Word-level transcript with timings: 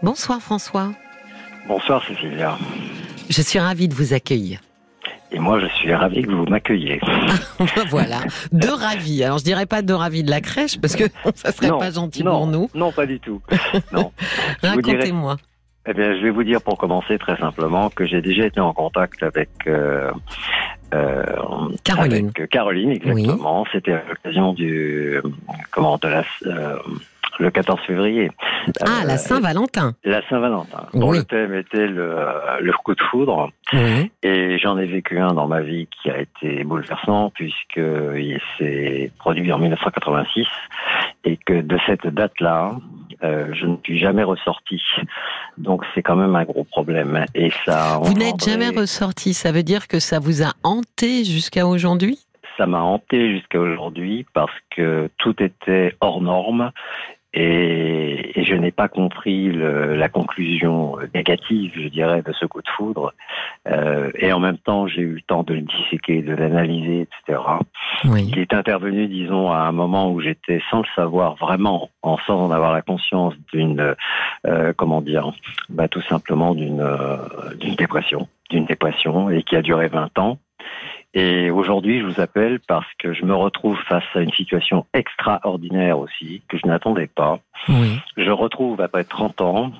Bonsoir 0.00 0.40
François. 0.40 0.92
Bonsoir 1.66 2.04
Cécilia. 2.06 2.56
Je 3.28 3.42
suis 3.42 3.58
ravie 3.58 3.88
de 3.88 3.94
vous 3.94 4.14
accueillir. 4.14 4.60
Et 5.32 5.40
moi, 5.40 5.58
je 5.58 5.66
suis 5.66 5.92
ravi 5.92 6.22
que 6.22 6.30
vous 6.30 6.44
m'accueilliez. 6.44 7.00
voilà, 7.90 8.20
deux 8.52 8.72
ravis. 8.72 9.24
Alors, 9.24 9.38
je 9.38 9.44
dirais 9.44 9.66
pas 9.66 9.82
deux 9.82 9.96
ravis 9.96 10.22
de 10.22 10.30
la 10.30 10.40
crèche 10.40 10.80
parce 10.80 10.94
que 10.94 11.02
ça 11.34 11.50
serait 11.50 11.76
pas 11.76 11.90
gentil 11.90 12.22
pour 12.22 12.46
nous. 12.46 12.70
Non, 12.74 12.92
pas 12.92 13.06
du 13.06 13.18
tout. 13.18 13.42
Non. 13.92 14.12
Racontez-moi. 14.62 15.36
Eh 15.88 15.94
bien, 15.94 16.16
je 16.16 16.22
vais 16.22 16.30
vous 16.30 16.44
dire 16.44 16.62
pour 16.62 16.78
commencer 16.78 17.18
très 17.18 17.36
simplement 17.36 17.90
que 17.90 18.06
j'ai 18.06 18.22
déjà 18.22 18.46
été 18.46 18.60
en 18.60 18.72
contact 18.72 19.24
avec 19.24 19.50
euh, 19.66 20.12
euh, 20.94 21.24
Caroline. 21.82 22.30
Avec 22.36 22.50
Caroline, 22.50 22.92
exactement. 22.92 23.66
C'était 23.72 23.94
à 23.94 24.04
l'occasion 24.08 24.52
du 24.52 25.20
comment 25.72 25.98
de 25.98 26.06
la 26.06 26.24
le 27.38 27.50
14 27.50 27.80
février. 27.86 28.30
Ah, 28.80 29.04
la 29.06 29.14
euh, 29.14 29.16
Saint-Valentin. 29.16 29.94
La 30.04 30.26
Saint-Valentin. 30.28 30.86
Dont 30.94 31.12
le 31.12 31.22
thème 31.22 31.54
était 31.54 31.86
le, 31.86 32.16
le 32.60 32.72
coup 32.72 32.94
de 32.94 33.02
foudre. 33.02 33.50
Oui. 33.72 34.10
Et 34.22 34.58
j'en 34.58 34.78
ai 34.78 34.86
vécu 34.86 35.18
un 35.18 35.34
dans 35.34 35.46
ma 35.46 35.60
vie 35.60 35.88
qui 36.02 36.10
a 36.10 36.18
été 36.18 36.64
bouleversant 36.64 37.30
puisque 37.30 37.76
il 37.76 38.40
s'est 38.58 39.10
produit 39.18 39.52
en 39.52 39.58
1986 39.58 40.46
et 41.24 41.36
que 41.36 41.60
de 41.60 41.78
cette 41.86 42.06
date-là, 42.06 42.72
euh, 43.22 43.52
je 43.52 43.66
ne 43.66 43.76
suis 43.82 43.98
jamais 43.98 44.22
ressorti. 44.22 44.80
Donc 45.56 45.84
c'est 45.94 46.02
quand 46.02 46.16
même 46.16 46.36
un 46.36 46.44
gros 46.44 46.64
problème. 46.64 47.24
Et 47.34 47.50
ça. 47.64 47.98
Vous 48.02 48.14
n'êtes 48.14 48.44
jamais 48.44 48.70
ressorti. 48.70 49.34
Ça 49.34 49.52
veut 49.52 49.62
dire 49.62 49.88
que 49.88 49.98
ça 49.98 50.18
vous 50.18 50.42
a 50.42 50.52
hanté 50.62 51.24
jusqu'à 51.24 51.66
aujourd'hui? 51.66 52.18
Ça 52.56 52.66
m'a 52.66 52.80
hanté 52.80 53.30
jusqu'à 53.36 53.60
aujourd'hui 53.60 54.26
parce 54.34 54.52
que 54.74 55.08
tout 55.18 55.40
était 55.42 55.94
hors 56.00 56.20
norme 56.20 56.72
et, 57.34 58.32
je 58.36 58.54
n'ai 58.54 58.70
pas 58.70 58.88
compris 58.88 59.50
le, 59.52 59.94
la 59.94 60.08
conclusion 60.08 60.96
négative, 61.14 61.72
je 61.76 61.88
dirais, 61.88 62.22
de 62.22 62.32
ce 62.32 62.46
coup 62.46 62.62
de 62.62 62.68
foudre. 62.68 63.12
Euh, 63.68 64.10
et 64.14 64.32
en 64.32 64.40
même 64.40 64.56
temps, 64.56 64.86
j'ai 64.86 65.02
eu 65.02 65.14
le 65.14 65.20
temps 65.20 65.42
de 65.42 65.54
le 65.54 65.60
disséquer, 65.60 66.22
de 66.22 66.34
l'analyser, 66.34 67.02
etc. 67.02 67.40
Oui. 68.04 68.26
Il 68.28 68.38
est 68.38 68.54
intervenu, 68.54 69.06
disons, 69.06 69.50
à 69.50 69.58
un 69.58 69.72
moment 69.72 70.10
où 70.10 70.20
j'étais, 70.20 70.62
sans 70.70 70.78
le 70.78 70.88
savoir 70.96 71.34
vraiment, 71.34 71.90
en 72.02 72.16
sans 72.26 72.40
en 72.40 72.50
avoir 72.50 72.72
la 72.72 72.82
conscience, 72.82 73.34
d'une, 73.52 73.94
euh, 74.46 74.72
comment 74.76 75.02
dire, 75.02 75.30
bah, 75.68 75.88
tout 75.88 76.02
simplement 76.02 76.54
d'une 76.54 76.80
euh, 76.80 77.16
d'une 77.60 77.74
dépression, 77.74 78.28
d'une 78.50 78.64
dépression, 78.64 79.28
et 79.28 79.42
qui 79.42 79.56
a 79.56 79.62
duré 79.62 79.88
20 79.88 80.18
ans. 80.18 80.38
Et 81.20 81.50
aujourd'hui, 81.50 81.98
je 81.98 82.06
vous 82.06 82.20
appelle 82.20 82.60
parce 82.68 82.86
que 82.96 83.12
je 83.12 83.24
me 83.24 83.34
retrouve 83.34 83.76
face 83.88 84.04
à 84.14 84.20
une 84.20 84.30
situation 84.30 84.86
extraordinaire 84.94 85.98
aussi, 85.98 86.42
que 86.48 86.56
je 86.56 86.64
n'attendais 86.64 87.08
pas. 87.08 87.40
Oui. 87.68 87.98
Je 88.16 88.30
retrouve, 88.30 88.80
après 88.80 89.04
30 89.04 89.40
ans, 89.40 89.72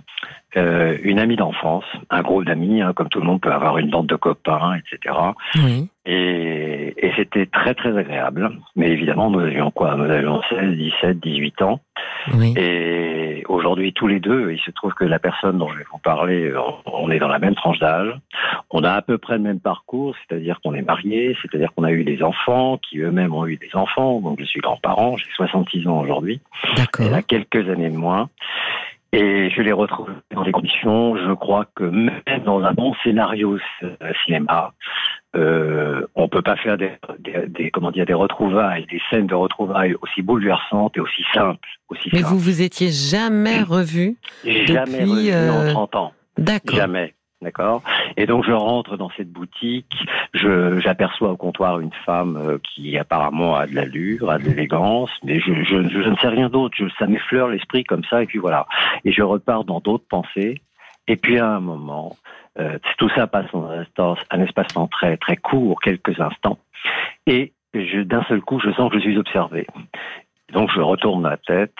euh, 0.56 0.96
une 1.02 1.18
amie 1.18 1.36
d'enfance, 1.36 1.84
un 2.10 2.22
groupe 2.22 2.44
d'amis, 2.44 2.80
hein, 2.80 2.92
comme 2.94 3.08
tout 3.08 3.20
le 3.20 3.26
monde 3.26 3.40
peut 3.40 3.52
avoir 3.52 3.78
une 3.78 3.90
bande 3.90 4.06
de 4.06 4.16
copains, 4.16 4.74
etc. 4.76 5.14
Oui. 5.56 5.88
Et, 6.06 6.94
et 6.96 7.12
c'était 7.16 7.44
très 7.44 7.74
très 7.74 7.96
agréable. 7.96 8.50
Mais 8.74 8.88
évidemment, 8.88 9.30
nous 9.30 9.40
avions 9.40 9.70
quoi? 9.70 9.94
Nous 9.96 10.10
avions 10.10 10.40
16, 10.48 10.74
17, 10.74 11.20
18 11.20 11.62
ans. 11.62 11.80
Oui. 12.32 12.54
Et 12.56 13.44
aujourd'hui, 13.48 13.92
tous 13.92 14.06
les 14.06 14.20
deux, 14.20 14.52
il 14.52 14.58
se 14.60 14.70
trouve 14.70 14.94
que 14.94 15.04
la 15.04 15.18
personne 15.18 15.58
dont 15.58 15.68
je 15.68 15.78
vais 15.78 15.84
vous 15.92 15.98
parler, 15.98 16.50
on 16.86 17.10
est 17.10 17.18
dans 17.18 17.28
la 17.28 17.38
même 17.38 17.54
tranche 17.54 17.78
d'âge. 17.78 18.14
On 18.70 18.84
a 18.84 18.92
à 18.92 19.02
peu 19.02 19.18
près 19.18 19.34
le 19.34 19.42
même 19.42 19.60
parcours, 19.60 20.14
c'est-à-dire 20.16 20.60
qu'on 20.62 20.72
est 20.72 20.82
mariés, 20.82 21.36
c'est-à-dire 21.42 21.74
qu'on 21.74 21.84
a 21.84 21.92
eu 21.92 22.04
des 22.04 22.22
enfants, 22.22 22.78
qui 22.78 23.00
eux-mêmes 23.00 23.34
ont 23.34 23.46
eu 23.46 23.56
des 23.56 23.74
enfants. 23.74 24.20
Donc 24.20 24.40
je 24.40 24.46
suis 24.46 24.60
grand-parent, 24.60 25.18
j'ai 25.18 25.30
66 25.36 25.86
ans 25.88 26.00
aujourd'hui. 26.00 26.40
D'accord. 26.76 27.06
Elle 27.06 27.14
a 27.14 27.22
quelques 27.22 27.67
années 27.68 27.90
de 27.90 27.96
moins. 27.96 28.28
Et 29.12 29.48
je 29.50 29.62
les 29.62 29.72
retrouve 29.72 30.10
dans 30.34 30.44
des 30.44 30.52
conditions, 30.52 31.16
je 31.16 31.32
crois 31.32 31.66
que 31.74 31.84
même 31.84 32.42
dans 32.44 32.60
un 32.62 32.74
bon 32.74 32.92
scénario 33.02 33.58
cinéma, 34.24 34.74
euh, 35.34 36.06
on 36.14 36.28
peut 36.28 36.42
pas 36.42 36.56
faire 36.56 36.76
des, 36.76 36.92
des, 37.48 37.70
comment 37.70 37.90
dire 37.90 38.04
des 38.04 38.12
retrouvailles, 38.12 38.84
des 38.90 39.00
scènes 39.08 39.26
de 39.26 39.34
retrouvailles 39.34 39.94
aussi 40.02 40.20
bouleversantes 40.20 40.96
et 40.98 41.00
aussi 41.00 41.24
simples, 41.32 41.68
aussi. 41.88 42.10
Mais 42.12 42.20
vous 42.20 42.38
vous 42.38 42.60
étiez 42.60 42.90
jamais 42.90 43.62
revu 43.62 44.16
Jamais 44.44 45.00
depuis, 45.00 45.32
revu 45.32 45.70
en 45.70 45.72
30 45.72 45.94
euh, 45.94 45.98
ans. 45.98 46.12
D'accord. 46.36 46.76
Jamais. 46.76 47.14
D'accord. 47.40 47.82
Et 48.16 48.26
donc 48.26 48.44
je 48.44 48.50
rentre 48.50 48.96
dans 48.96 49.10
cette 49.16 49.30
boutique, 49.30 49.94
je 50.34 50.80
j'aperçois 50.80 51.30
au 51.30 51.36
comptoir 51.36 51.78
une 51.78 51.92
femme 52.04 52.36
euh, 52.36 52.58
qui 52.58 52.98
apparemment 52.98 53.54
a 53.54 53.68
de 53.68 53.76
l'allure, 53.76 54.28
a 54.28 54.38
de 54.38 54.44
l'élégance, 54.44 55.10
mais 55.22 55.38
je, 55.38 55.62
je, 55.62 55.76
ne 55.76 56.16
sais 56.16 56.28
rien 56.28 56.48
d'autre. 56.48 56.76
ça 56.98 57.06
m'effleure 57.06 57.48
l'esprit 57.48 57.84
comme 57.84 58.02
ça 58.10 58.24
et 58.24 58.26
puis 58.26 58.40
voilà. 58.40 58.66
Et 59.04 59.12
je 59.12 59.22
repars 59.22 59.64
dans 59.64 59.78
d'autres 59.78 60.06
pensées. 60.08 60.60
Et 61.06 61.14
puis 61.14 61.38
à 61.38 61.48
un 61.48 61.60
moment, 61.60 62.16
euh, 62.58 62.76
tout 62.98 63.08
ça 63.10 63.28
passe 63.28 63.46
en 63.54 63.66
un, 63.66 63.82
espace, 63.82 64.18
un 64.30 64.42
espace-temps 64.42 64.88
très 64.88 65.16
très 65.16 65.36
court, 65.36 65.80
quelques 65.80 66.18
instants, 66.20 66.58
et 67.26 67.52
d'un 67.72 68.24
seul 68.24 68.40
coup, 68.40 68.58
je 68.58 68.72
sens 68.72 68.90
que 68.90 68.98
je 68.98 69.02
suis 69.02 69.16
observé. 69.16 69.66
Donc 70.52 70.70
je 70.74 70.80
retourne 70.80 71.22
la 71.22 71.36
tête, 71.36 71.76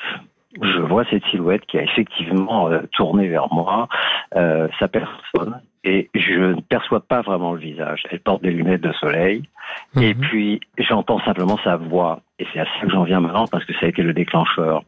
je 0.61 0.81
vois 0.81 1.05
cette 1.11 1.25
silhouette 1.27 1.67
qui 1.67 1.79
a 1.79 1.83
effectivement 1.83 2.71
euh, 2.71 2.81
tourné 2.93 3.29
vers 3.29 3.53
moi, 3.53 3.89
euh, 4.37 4.69
sa 4.79 4.89
personne, 4.89 5.61
et 5.89 6.11
je 6.15 6.55
ne 6.55 6.61
perçois 6.61 7.01
pas 7.01 7.23
vraiment 7.23 7.53
le 7.55 7.61
visage. 7.61 8.03
Elle 8.11 8.21
porte 8.21 8.43
des 8.43 8.51
lunettes 8.51 8.83
de 8.83 8.93
soleil, 8.93 9.43
et 9.97 10.15
mhm. 10.15 10.21
puis 10.21 10.61
j'entends 10.79 11.21
simplement 11.21 11.59
sa 11.65 11.77
voix. 11.77 12.21
Et 12.39 12.47
c'est 12.53 12.61
à 12.61 12.65
ça 12.65 12.87
que 12.87 12.91
j'en 12.91 13.05
viens 13.05 13.21
maintenant, 13.21 13.47
parce 13.47 13.65
que 13.65 13.73
ça 13.75 13.87
a 13.87 13.89
été 13.89 14.03
le 14.03 14.13
déclencheur. 14.13 14.85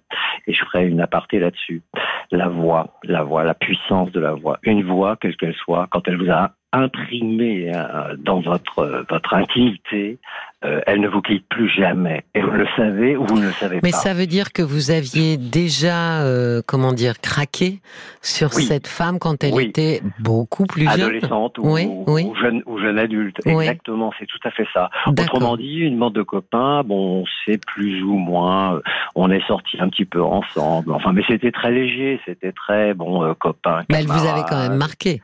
Et 0.47 0.53
je 0.53 0.63
ferai 0.65 0.87
une 0.87 1.01
aparté 1.01 1.39
là-dessus. 1.39 1.83
La 2.31 2.49
voix, 2.49 2.99
la 3.03 3.23
voix, 3.23 3.43
la 3.45 3.55
puissance 3.55 4.13
de 4.13 4.21
la 4.21 4.35
voix. 4.35 4.59
Une 4.63 4.85
voix, 4.85 5.17
quelle 5.17 5.37
qu'elle 5.37 5.55
soit, 5.55 5.89
quand 5.91 6.07
elle 6.07 6.19
vous 6.19 6.31
a 6.31 6.53
imprimé 6.73 7.73
euh, 7.75 8.15
dans 8.17 8.41
votre 8.41 9.05
votre 9.11 9.35
intimité, 9.35 10.19
euh, 10.65 10.81
elle 10.87 11.01
ne 11.01 11.09
vous 11.09 11.21
quitte 11.21 11.49
plus 11.49 11.69
jamais. 11.69 12.23
Et 12.35 12.43
vous 12.43 12.51
le 12.51 12.67
savez 12.77 13.17
ou 13.17 13.27
vous 13.27 13.39
ne 13.39 13.47
le 13.47 13.53
savez 13.53 13.81
pas. 13.81 13.81
Mais 13.83 13.93
ça 13.93 14.15
veut 14.15 14.27
dire 14.27 14.53
que 14.53 14.63
vous 14.63 14.91
aviez 14.91 15.37
déjà, 15.37 16.23
euh, 16.23 16.61
comment 16.65 16.93
dire, 16.93 17.21
craqué 17.21 17.81
sur 18.23 18.53
cette 18.53 18.87
femme 18.87 19.19
quand 19.19 19.43
elle 19.43 19.59
était 19.61 20.03
beaucoup 20.21 20.67
plus. 20.67 20.87
Adolescente 20.91 21.59
ou, 21.59 21.77
ou, 21.77 22.35
jeune, 22.37 22.63
ou 22.67 22.79
jeune 22.79 22.99
adulte. 22.99 23.39
Exactement, 23.47 24.13
c'est 24.19 24.27
tout 24.27 24.41
à 24.45 24.51
fait 24.51 24.67
ça. 24.73 24.91
Autrement 25.07 25.57
dit, 25.57 25.79
une 25.79 25.99
bande 25.99 26.15
de 26.15 26.23
copains, 26.23 26.83
bon, 26.85 27.25
c'est 27.45 27.65
plus 27.65 28.03
ou 28.03 28.15
moins, 28.15 28.81
on 29.15 29.31
est 29.31 29.47
sortis 29.47 29.77
un 29.81 29.89
petit 29.89 30.05
peu 30.05 30.23
ensemble. 30.23 30.93
Enfin, 30.93 31.13
mais 31.13 31.23
c'était 31.29 31.53
très 31.53 31.71
léger, 31.71 32.21
c'était 32.27 32.53
très 32.53 32.95
bon 32.95 33.23
euh, 33.23 33.35
copain. 33.35 33.83
Mais 33.91 34.01
elle 34.01 34.07
vous 34.07 34.27
avait 34.27 34.45
quand 34.49 34.61
même 34.61 34.77
marqué. 34.77 35.21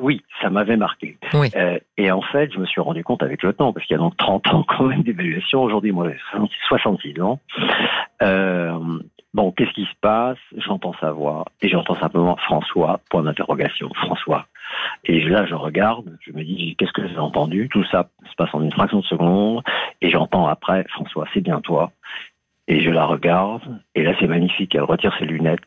Oui, 0.00 0.22
ça 0.40 0.48
m'avait 0.48 0.76
marqué. 0.76 1.18
Euh, 1.34 1.78
et 1.96 2.12
en 2.12 2.22
fait, 2.22 2.52
je 2.52 2.58
me 2.58 2.66
suis 2.66 2.80
rendu 2.80 3.02
compte 3.02 3.22
avec 3.22 3.42
le 3.42 3.52
temps, 3.52 3.72
parce 3.72 3.84
qu'il 3.86 3.94
y 3.94 3.98
a 3.98 4.02
donc 4.02 4.16
30 4.16 4.46
ans 4.48 4.64
quand 4.68 4.84
même 4.84 5.02
d'évaluation. 5.02 5.62
Aujourd'hui, 5.62 5.90
moi, 5.90 6.08
j'ai 6.08 6.48
66 6.68 7.20
ans. 7.20 7.40
Euh, 8.22 8.78
bon, 9.34 9.52
qu'est-ce 9.52 9.72
qui 9.72 9.84
se 9.84 9.94
passe? 10.00 10.38
J'entends 10.56 10.94
sa 11.00 11.12
voix 11.12 11.44
et 11.60 11.68
j'entends 11.68 11.96
simplement 11.96 12.36
François, 12.36 13.00
point 13.10 13.22
d'interrogation, 13.22 13.90
François. 13.94 14.46
Et 15.04 15.20
là, 15.20 15.46
je 15.46 15.54
regarde, 15.54 16.18
je 16.20 16.32
me 16.32 16.42
dis, 16.44 16.76
qu'est-ce 16.76 16.92
que 16.92 17.06
j'ai 17.08 17.18
entendu? 17.18 17.68
Tout 17.70 17.84
ça 17.84 18.08
se 18.28 18.34
passe 18.36 18.54
en 18.54 18.62
une 18.62 18.72
fraction 18.72 19.00
de 19.00 19.04
seconde. 19.04 19.62
Et 20.00 20.10
j'entends 20.10 20.46
après, 20.46 20.84
François, 20.90 21.26
c'est 21.32 21.40
bien 21.40 21.60
toi. 21.60 21.92
Et 22.66 22.82
je 22.82 22.90
la 22.90 23.06
regarde, 23.06 23.80
et 23.94 24.02
là, 24.02 24.12
c'est 24.20 24.26
magnifique. 24.26 24.74
Elle 24.74 24.82
retire 24.82 25.14
ses 25.18 25.24
lunettes. 25.24 25.60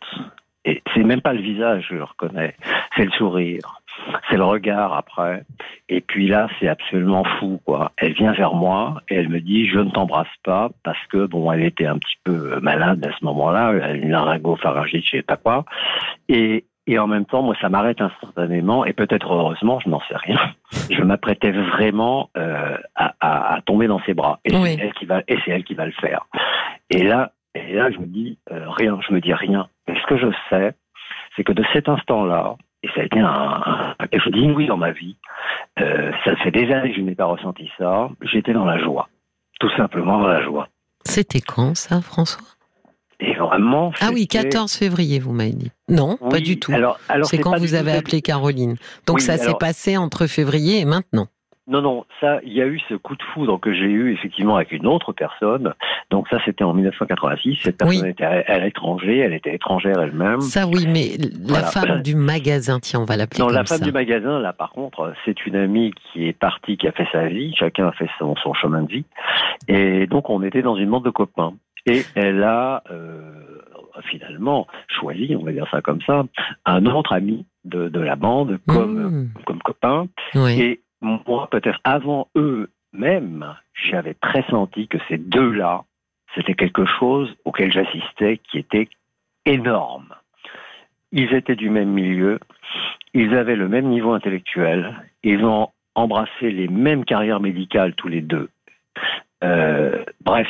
Et 0.65 0.81
c'est 0.93 1.03
même 1.03 1.21
pas 1.21 1.33
le 1.33 1.41
visage, 1.41 1.87
je 1.89 1.95
le 1.95 2.03
reconnais. 2.03 2.55
C'est 2.95 3.05
le 3.05 3.11
sourire 3.11 3.81
c'est 4.29 4.37
le 4.37 4.43
regard 4.43 4.93
après. 4.93 5.43
Et 5.89 6.01
puis 6.01 6.27
là, 6.27 6.47
c'est 6.59 6.67
absolument 6.67 7.23
fou, 7.39 7.59
quoi. 7.65 7.91
Elle 7.97 8.13
vient 8.13 8.33
vers 8.33 8.53
moi 8.53 9.01
et 9.09 9.15
elle 9.15 9.29
me 9.29 9.39
dit, 9.39 9.67
je 9.67 9.79
ne 9.79 9.89
t'embrasse 9.89 10.27
pas 10.43 10.69
parce 10.83 11.05
que, 11.07 11.25
bon, 11.25 11.51
elle 11.51 11.63
était 11.63 11.85
un 11.85 11.97
petit 11.97 12.17
peu 12.23 12.59
malade 12.61 13.05
à 13.05 13.11
ce 13.17 13.25
moment-là, 13.25 13.73
elle 13.73 13.83
a 13.83 13.91
une 13.93 14.11
laryngopharyngite, 14.11 15.05
je 15.05 15.17
sais 15.17 15.21
pas 15.21 15.37
quoi. 15.37 15.65
Et, 16.29 16.65
et 16.87 16.99
en 16.99 17.07
même 17.07 17.25
temps, 17.25 17.43
moi, 17.43 17.55
ça 17.61 17.69
m'arrête 17.69 18.01
instantanément, 18.01 18.85
et 18.85 18.93
peut-être 18.93 19.31
heureusement, 19.31 19.79
je 19.79 19.89
n'en 19.89 20.01
sais 20.01 20.15
rien. 20.15 20.39
Je 20.89 21.03
m'apprêtais 21.03 21.51
vraiment 21.51 22.29
euh, 22.37 22.77
à, 22.95 23.13
à, 23.19 23.55
à, 23.55 23.61
tomber 23.61 23.87
dans 23.87 24.01
ses 24.03 24.13
bras, 24.13 24.39
et 24.45 24.51
c'est 24.51 24.79
elle 24.79 24.93
qui 24.93 25.05
va, 25.05 25.21
et 25.27 25.37
c'est 25.43 25.51
elle 25.51 25.63
qui 25.63 25.73
va 25.73 25.85
le 25.85 25.91
faire. 25.91 26.25
Et 26.89 27.03
là, 27.03 27.31
et 27.55 27.73
là, 27.73 27.91
je 27.91 27.97
me 27.97 28.05
dis 28.05 28.37
euh, 28.51 28.69
rien, 28.69 28.99
je 29.07 29.13
me 29.13 29.21
dis 29.21 29.33
rien. 29.33 29.67
Mais 29.87 29.95
ce 29.99 30.05
que 30.07 30.17
je 30.17 30.27
sais, 30.49 30.73
c'est 31.35 31.43
que 31.43 31.53
de 31.53 31.63
cet 31.73 31.89
instant-là, 31.89 32.55
et 32.83 32.87
ça 32.95 33.01
a 33.01 33.03
été 33.03 33.19
un, 33.19 33.95
quelque 34.09 34.23
chose 34.23 34.33
d'inouï 34.33 34.67
dans 34.67 34.77
ma 34.77 34.91
vie. 34.91 35.15
Euh, 35.79 36.11
ça 36.25 36.35
fait 36.37 36.51
des 36.51 36.71
années 36.71 36.91
que 36.91 36.97
je 36.97 37.01
n'ai 37.01 37.15
pas 37.15 37.25
ressenti 37.25 37.69
ça. 37.77 38.09
J'étais 38.21 38.53
dans 38.53 38.65
la 38.65 38.79
joie. 38.79 39.07
Tout 39.59 39.69
simplement 39.77 40.19
dans 40.19 40.27
la 40.27 40.41
joie. 40.41 40.67
C'était 41.03 41.41
quand 41.41 41.75
ça, 41.75 42.01
François? 42.01 42.47
Et 43.19 43.35
vraiment. 43.35 43.91
Ah 44.01 44.09
oui, 44.11 44.27
14 44.27 44.75
février, 44.75 45.19
vous 45.19 45.31
m'avez 45.31 45.51
dit. 45.51 45.71
Non, 45.87 46.17
pas 46.17 46.39
du 46.39 46.59
tout. 46.59 46.71
Alors, 46.71 46.99
alors 47.07 47.27
c'est 47.27 47.37
quand 47.37 47.55
vous 47.57 47.75
avez 47.75 47.91
appelé 47.91 48.21
Caroline. 48.21 48.77
Donc 49.05 49.21
ça 49.21 49.37
s'est 49.37 49.53
passé 49.59 49.95
entre 49.95 50.25
février 50.25 50.79
et 50.79 50.85
maintenant. 50.85 51.27
Non, 51.67 51.81
non, 51.81 52.05
ça, 52.19 52.39
il 52.43 52.53
y 52.53 52.61
a 52.61 52.65
eu 52.65 52.79
ce 52.89 52.95
coup 52.95 53.15
de 53.15 53.21
foudre 53.33 53.59
que 53.59 53.71
j'ai 53.71 53.85
eu 53.85 54.13
effectivement 54.13 54.55
avec 54.55 54.71
une 54.71 54.87
autre 54.87 55.13
personne. 55.13 55.73
Donc 56.09 56.27
ça, 56.29 56.37
c'était 56.43 56.63
en 56.63 56.73
1986. 56.73 57.59
Cette 57.61 57.77
personne 57.77 58.07
était 58.07 58.23
à, 58.23 58.59
l'étranger, 58.59 59.19
elle 59.19 59.33
était 59.33 59.53
étrangère 59.53 59.99
elle-même. 60.01 60.41
Ça, 60.41 60.65
oui, 60.65 60.87
mais 60.87 61.17
la 61.47 61.61
femme 61.61 62.01
du 62.01 62.15
magasin, 62.15 62.79
tiens, 62.79 63.01
on 63.01 63.05
va 63.05 63.15
l'appeler 63.15 63.41
comme. 63.41 63.49
Non, 63.49 63.53
la 63.53 63.65
femme 63.65 63.81
du 63.81 63.91
magasin, 63.91 64.39
là, 64.39 64.53
par 64.53 64.71
contre, 64.71 65.13
c'est 65.23 65.45
une 65.45 65.55
amie 65.55 65.93
qui 65.93 66.27
est 66.27 66.33
partie, 66.33 66.77
qui 66.77 66.87
a 66.87 66.91
fait 66.91 67.07
sa 67.11 67.27
vie. 67.27 67.53
Chacun 67.55 67.87
a 67.87 67.91
fait 67.91 68.09
son, 68.17 68.35
son 68.37 68.53
chemin 68.55 68.81
de 68.81 68.91
vie. 68.91 69.05
Et 69.67 70.07
donc, 70.07 70.31
on 70.31 70.41
était 70.41 70.63
dans 70.63 70.75
une 70.75 70.89
bande 70.89 71.05
de 71.05 71.11
copains. 71.11 71.53
Et 71.85 72.03
elle 72.15 72.43
a 72.43 72.83
euh, 72.91 73.31
finalement 74.09 74.67
choisi, 74.87 75.35
on 75.35 75.43
va 75.43 75.51
dire 75.51 75.67
ça 75.71 75.81
comme 75.81 76.01
ça, 76.01 76.23
un 76.65 76.85
autre 76.85 77.13
ami 77.13 77.45
de, 77.65 77.89
de 77.89 77.99
la 77.99 78.15
bande 78.15 78.59
comme, 78.67 78.99
mmh. 78.99 79.29
comme 79.45 79.59
copain. 79.59 80.07
Et 80.35 80.81
moi, 81.01 81.47
peut-être 81.49 81.79
avant 81.83 82.27
eux 82.35 82.69
même, 82.93 83.55
j'avais 83.73 84.13
pressenti 84.13 84.87
que 84.87 84.97
ces 85.07 85.17
deux-là, 85.17 85.83
c'était 86.35 86.53
quelque 86.53 86.85
chose 86.85 87.33
auquel 87.45 87.71
j'assistais 87.71 88.37
qui 88.37 88.57
était 88.59 88.89
énorme. 89.45 90.13
Ils 91.11 91.33
étaient 91.33 91.55
du 91.55 91.69
même 91.69 91.89
milieu, 91.89 92.39
ils 93.13 93.35
avaient 93.35 93.55
le 93.55 93.67
même 93.67 93.87
niveau 93.87 94.13
intellectuel, 94.13 94.95
ils 95.23 95.43
ont 95.43 95.69
embrassé 95.95 96.51
les 96.51 96.67
mêmes 96.67 97.05
carrières 97.05 97.41
médicales 97.41 97.93
tous 97.95 98.07
les 98.07 98.21
deux. 98.21 98.49
Euh, 99.43 100.03
bref, 100.21 100.47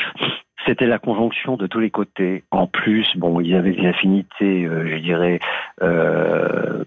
c'était 0.66 0.86
la 0.86 1.00
conjonction 1.00 1.58
de 1.58 1.68
tous 1.68 1.80
les 1.80 1.90
côtés. 1.90 2.44
En 2.52 2.68
plus, 2.68 3.08
bon, 3.16 3.40
ils 3.40 3.56
avaient 3.56 3.72
des 3.74 3.88
affinités, 3.88 4.66
euh, 4.66 4.88
je 4.88 4.98
dirais, 4.98 5.40
euh, 5.82 6.84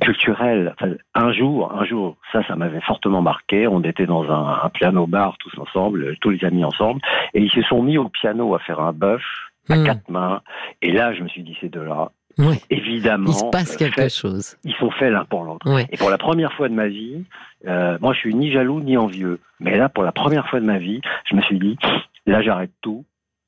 culturelles. 0.00 0.74
un 1.14 1.32
jour, 1.32 1.72
un 1.72 1.84
jour, 1.84 2.16
ça, 2.32 2.42
ça 2.46 2.56
m'avait 2.56 2.80
fortement 2.80 3.22
marqué. 3.22 3.66
On 3.66 3.82
était 3.82 4.06
dans 4.06 4.30
un, 4.30 4.68
piano 4.70 5.06
bar 5.06 5.36
tous 5.38 5.58
ensemble, 5.58 6.16
tous 6.20 6.30
les 6.30 6.44
amis 6.44 6.64
ensemble, 6.64 7.00
et 7.34 7.40
ils 7.42 7.50
se 7.50 7.62
sont 7.62 7.82
mis 7.82 7.98
au 7.98 8.08
piano 8.08 8.54
à 8.54 8.58
faire 8.60 8.80
un 8.80 8.92
bœuf 8.92 9.22
à 9.68 9.76
hmm. 9.76 9.84
quatre 9.84 10.08
mains. 10.08 10.40
Et 10.82 10.92
là, 10.92 11.12
je 11.12 11.22
me 11.22 11.28
suis 11.28 11.42
dit, 11.42 11.56
ces 11.60 11.68
deux-là, 12.38 12.56
Évidemment. 12.70 13.30
Il 13.30 13.34
se 13.34 13.44
passe 13.50 13.74
euh, 13.74 13.78
quelque 13.78 14.08
chose. 14.08 14.56
Ils 14.64 14.74
sont 14.74 14.90
faits 14.90 15.12
l'un 15.12 15.24
pour 15.24 15.44
l'autre. 15.44 15.66
Et 15.90 15.96
pour 15.96 16.10
la 16.10 16.18
première 16.18 16.52
fois 16.54 16.68
de 16.68 16.74
ma 16.74 16.88
vie, 16.88 17.24
euh, 17.66 17.98
moi 18.00 18.12
je 18.14 18.18
suis 18.18 18.34
ni 18.34 18.50
jaloux 18.52 18.80
ni 18.80 18.96
envieux. 18.96 19.40
Mais 19.58 19.76
là, 19.76 19.88
pour 19.88 20.04
la 20.04 20.12
première 20.12 20.48
fois 20.48 20.60
de 20.60 20.66
ma 20.66 20.78
vie, 20.78 21.00
je 21.30 21.36
me 21.36 21.42
suis 21.42 21.58
dit, 21.58 21.76
là 22.26 22.42
j'arrête 22.42 22.72
tout. 22.80 23.04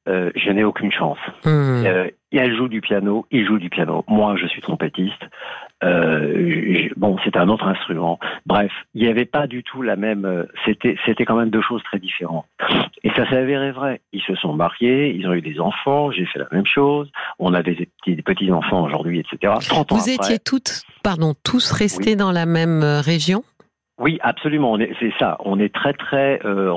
Euh, 0.08 0.30
je 0.34 0.50
n'ai 0.50 0.64
aucune 0.64 0.90
chance. 0.90 1.18
Hmm. 1.44 1.84
Euh, 1.86 2.08
elle 2.32 2.56
joue 2.56 2.68
du 2.68 2.80
piano, 2.80 3.26
il 3.30 3.46
joue 3.46 3.58
du 3.58 3.68
piano. 3.68 4.04
Moi, 4.08 4.36
je 4.36 4.46
suis 4.46 4.62
trompettiste. 4.62 5.22
Euh, 5.84 6.88
bon, 6.96 7.16
c'est 7.24 7.36
un 7.36 7.48
autre 7.48 7.66
instrument. 7.66 8.18
Bref, 8.46 8.70
il 8.94 9.02
n'y 9.02 9.08
avait 9.08 9.24
pas 9.26 9.46
du 9.46 9.62
tout 9.62 9.82
la 9.82 9.96
même. 9.96 10.24
Euh, 10.24 10.44
c'était, 10.64 10.96
c'était 11.04 11.24
quand 11.24 11.36
même 11.36 11.50
deux 11.50 11.62
choses 11.62 11.82
très 11.82 11.98
différentes. 11.98 12.46
Et 13.02 13.10
ça 13.10 13.28
s'est 13.28 13.36
avéré 13.36 13.72
vrai. 13.72 14.00
Ils 14.12 14.22
se 14.22 14.34
sont 14.36 14.54
mariés, 14.54 15.14
ils 15.14 15.26
ont 15.26 15.34
eu 15.34 15.42
des 15.42 15.60
enfants. 15.60 16.10
J'ai 16.10 16.24
fait 16.26 16.38
la 16.38 16.48
même 16.52 16.66
chose. 16.66 17.10
On 17.38 17.52
a 17.52 17.62
des 17.62 17.74
petits, 17.74 18.16
des 18.16 18.22
petits 18.22 18.50
enfants 18.52 18.84
aujourd'hui, 18.84 19.20
etc. 19.20 19.54
Vous 19.90 20.08
étiez 20.08 20.38
toutes, 20.38 20.82
pardon, 21.02 21.34
tous 21.42 21.72
restés 21.72 22.16
dans 22.16 22.32
la 22.32 22.46
même 22.46 22.82
région? 22.82 23.42
Oui, 23.98 24.18
absolument. 24.22 24.76
C'est 24.98 25.12
ça. 25.18 25.36
On 25.40 25.60
est 25.60 25.72
très, 25.72 25.92
très, 25.92 26.40
euh, 26.44 26.74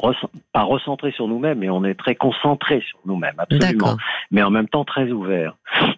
pas 0.54 0.64
recentré 0.64 1.12
sur 1.12 1.28
nous-mêmes, 1.28 1.60
mais 1.60 1.70
on 1.70 1.84
est 1.84 1.96
très 1.96 2.16
concentré 2.16 2.82
sur 2.82 3.00
nous-mêmes, 3.06 3.36
absolument. 3.38 3.96
Mais 4.32 4.44
en 4.44 4.52
même 4.52 4.68
temps 4.68 4.84
très 4.84 5.10
ouvert. 5.12 5.56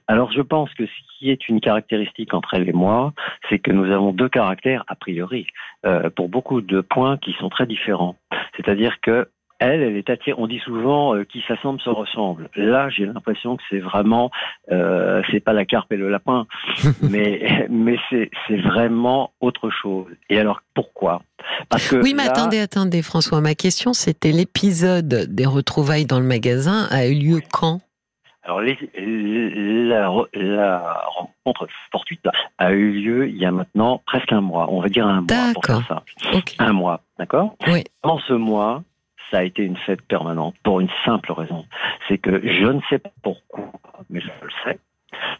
Alors, 0.07 0.31
je 0.31 0.41
pense 0.41 0.73
que 0.75 0.85
ce 0.85 0.91
qui 1.17 1.31
est 1.31 1.49
une 1.49 1.59
caractéristique 1.59 2.33
entre 2.33 2.53
elle 2.53 2.69
et 2.69 2.73
moi, 2.73 3.13
c'est 3.49 3.59
que 3.59 3.71
nous 3.71 3.91
avons 3.91 4.13
deux 4.13 4.29
caractères 4.29 4.83
a 4.87 4.95
priori, 4.95 5.47
euh, 5.85 6.09
pour 6.09 6.29
beaucoup 6.29 6.61
de 6.61 6.81
points 6.81 7.17
qui 7.17 7.33
sont 7.33 7.49
très 7.49 7.65
différents. 7.65 8.15
C'est-à-dire 8.55 9.01
que 9.01 9.27
elle, 9.59 9.81
elle 9.81 9.97
est 9.97 10.09
attirée. 10.09 10.35
On 10.37 10.47
dit 10.47 10.59
souvent 10.59 11.15
euh, 11.15 11.23
qui 11.23 11.43
s'assemble 11.47 11.79
se 11.81 11.89
ressemble. 11.89 12.49
Là, 12.55 12.89
j'ai 12.89 13.05
l'impression 13.05 13.57
que 13.57 13.63
c'est 13.69 13.79
vraiment, 13.79 14.31
euh, 14.71 15.21
c'est 15.31 15.39
pas 15.39 15.53
la 15.53 15.65
carpe 15.65 15.91
et 15.91 15.97
le 15.97 16.09
lapin, 16.09 16.45
mais 17.01 17.67
mais 17.69 17.97
c'est 18.09 18.29
c'est 18.47 18.57
vraiment 18.57 19.31
autre 19.39 19.69
chose. 19.69 20.07
Et 20.29 20.39
alors 20.39 20.61
pourquoi? 20.73 21.21
Parce 21.69 21.89
que 21.89 21.97
oui, 21.97 22.13
mais 22.15 22.23
attendez, 22.23 22.59
attendez, 22.59 23.01
François. 23.01 23.41
Ma 23.41 23.55
question, 23.55 23.93
c'était 23.93 24.31
l'épisode 24.31 25.27
des 25.29 25.45
retrouvailles 25.45 26.05
dans 26.05 26.19
le 26.19 26.25
magasin 26.25 26.87
a 26.89 27.07
eu 27.07 27.13
lieu 27.13 27.41
quand? 27.51 27.81
Alors, 28.47 28.61
les, 28.61 28.77
la, 28.95 30.09
la, 30.33 31.03
rencontre 31.07 31.67
fortuite 31.91 32.25
a 32.57 32.71
eu 32.71 32.93
lieu 32.93 33.27
il 33.27 33.35
y 33.35 33.45
a 33.45 33.51
maintenant 33.51 34.01
presque 34.05 34.31
un 34.31 34.39
mois. 34.39 34.67
On 34.71 34.79
va 34.79 34.87
dire 34.87 35.05
un 35.05 35.19
mois 35.19 35.53
pour 35.53 35.65
faire 35.65 35.85
ça. 35.85 36.03
Un 36.59 36.71
mois, 36.71 37.01
d'accord? 37.19 37.57
Oui. 37.67 37.83
Pendant 38.01 38.19
ce 38.19 38.31
mois, 38.31 38.83
ça 39.31 39.39
a 39.39 39.43
été 39.43 39.63
une 39.63 39.77
fête 39.77 40.01
permanente 40.01 40.55
pour 40.63 40.79
une 40.79 40.89
simple 41.05 41.31
raison. 41.31 41.65
C'est 42.07 42.17
que 42.17 42.41
je 42.47 42.65
ne 42.65 42.81
sais 42.89 42.99
pas 42.99 43.11
pourquoi, 43.21 43.71
mais 44.09 44.21
je 44.21 44.27
le 44.41 44.51
sais. 44.63 44.79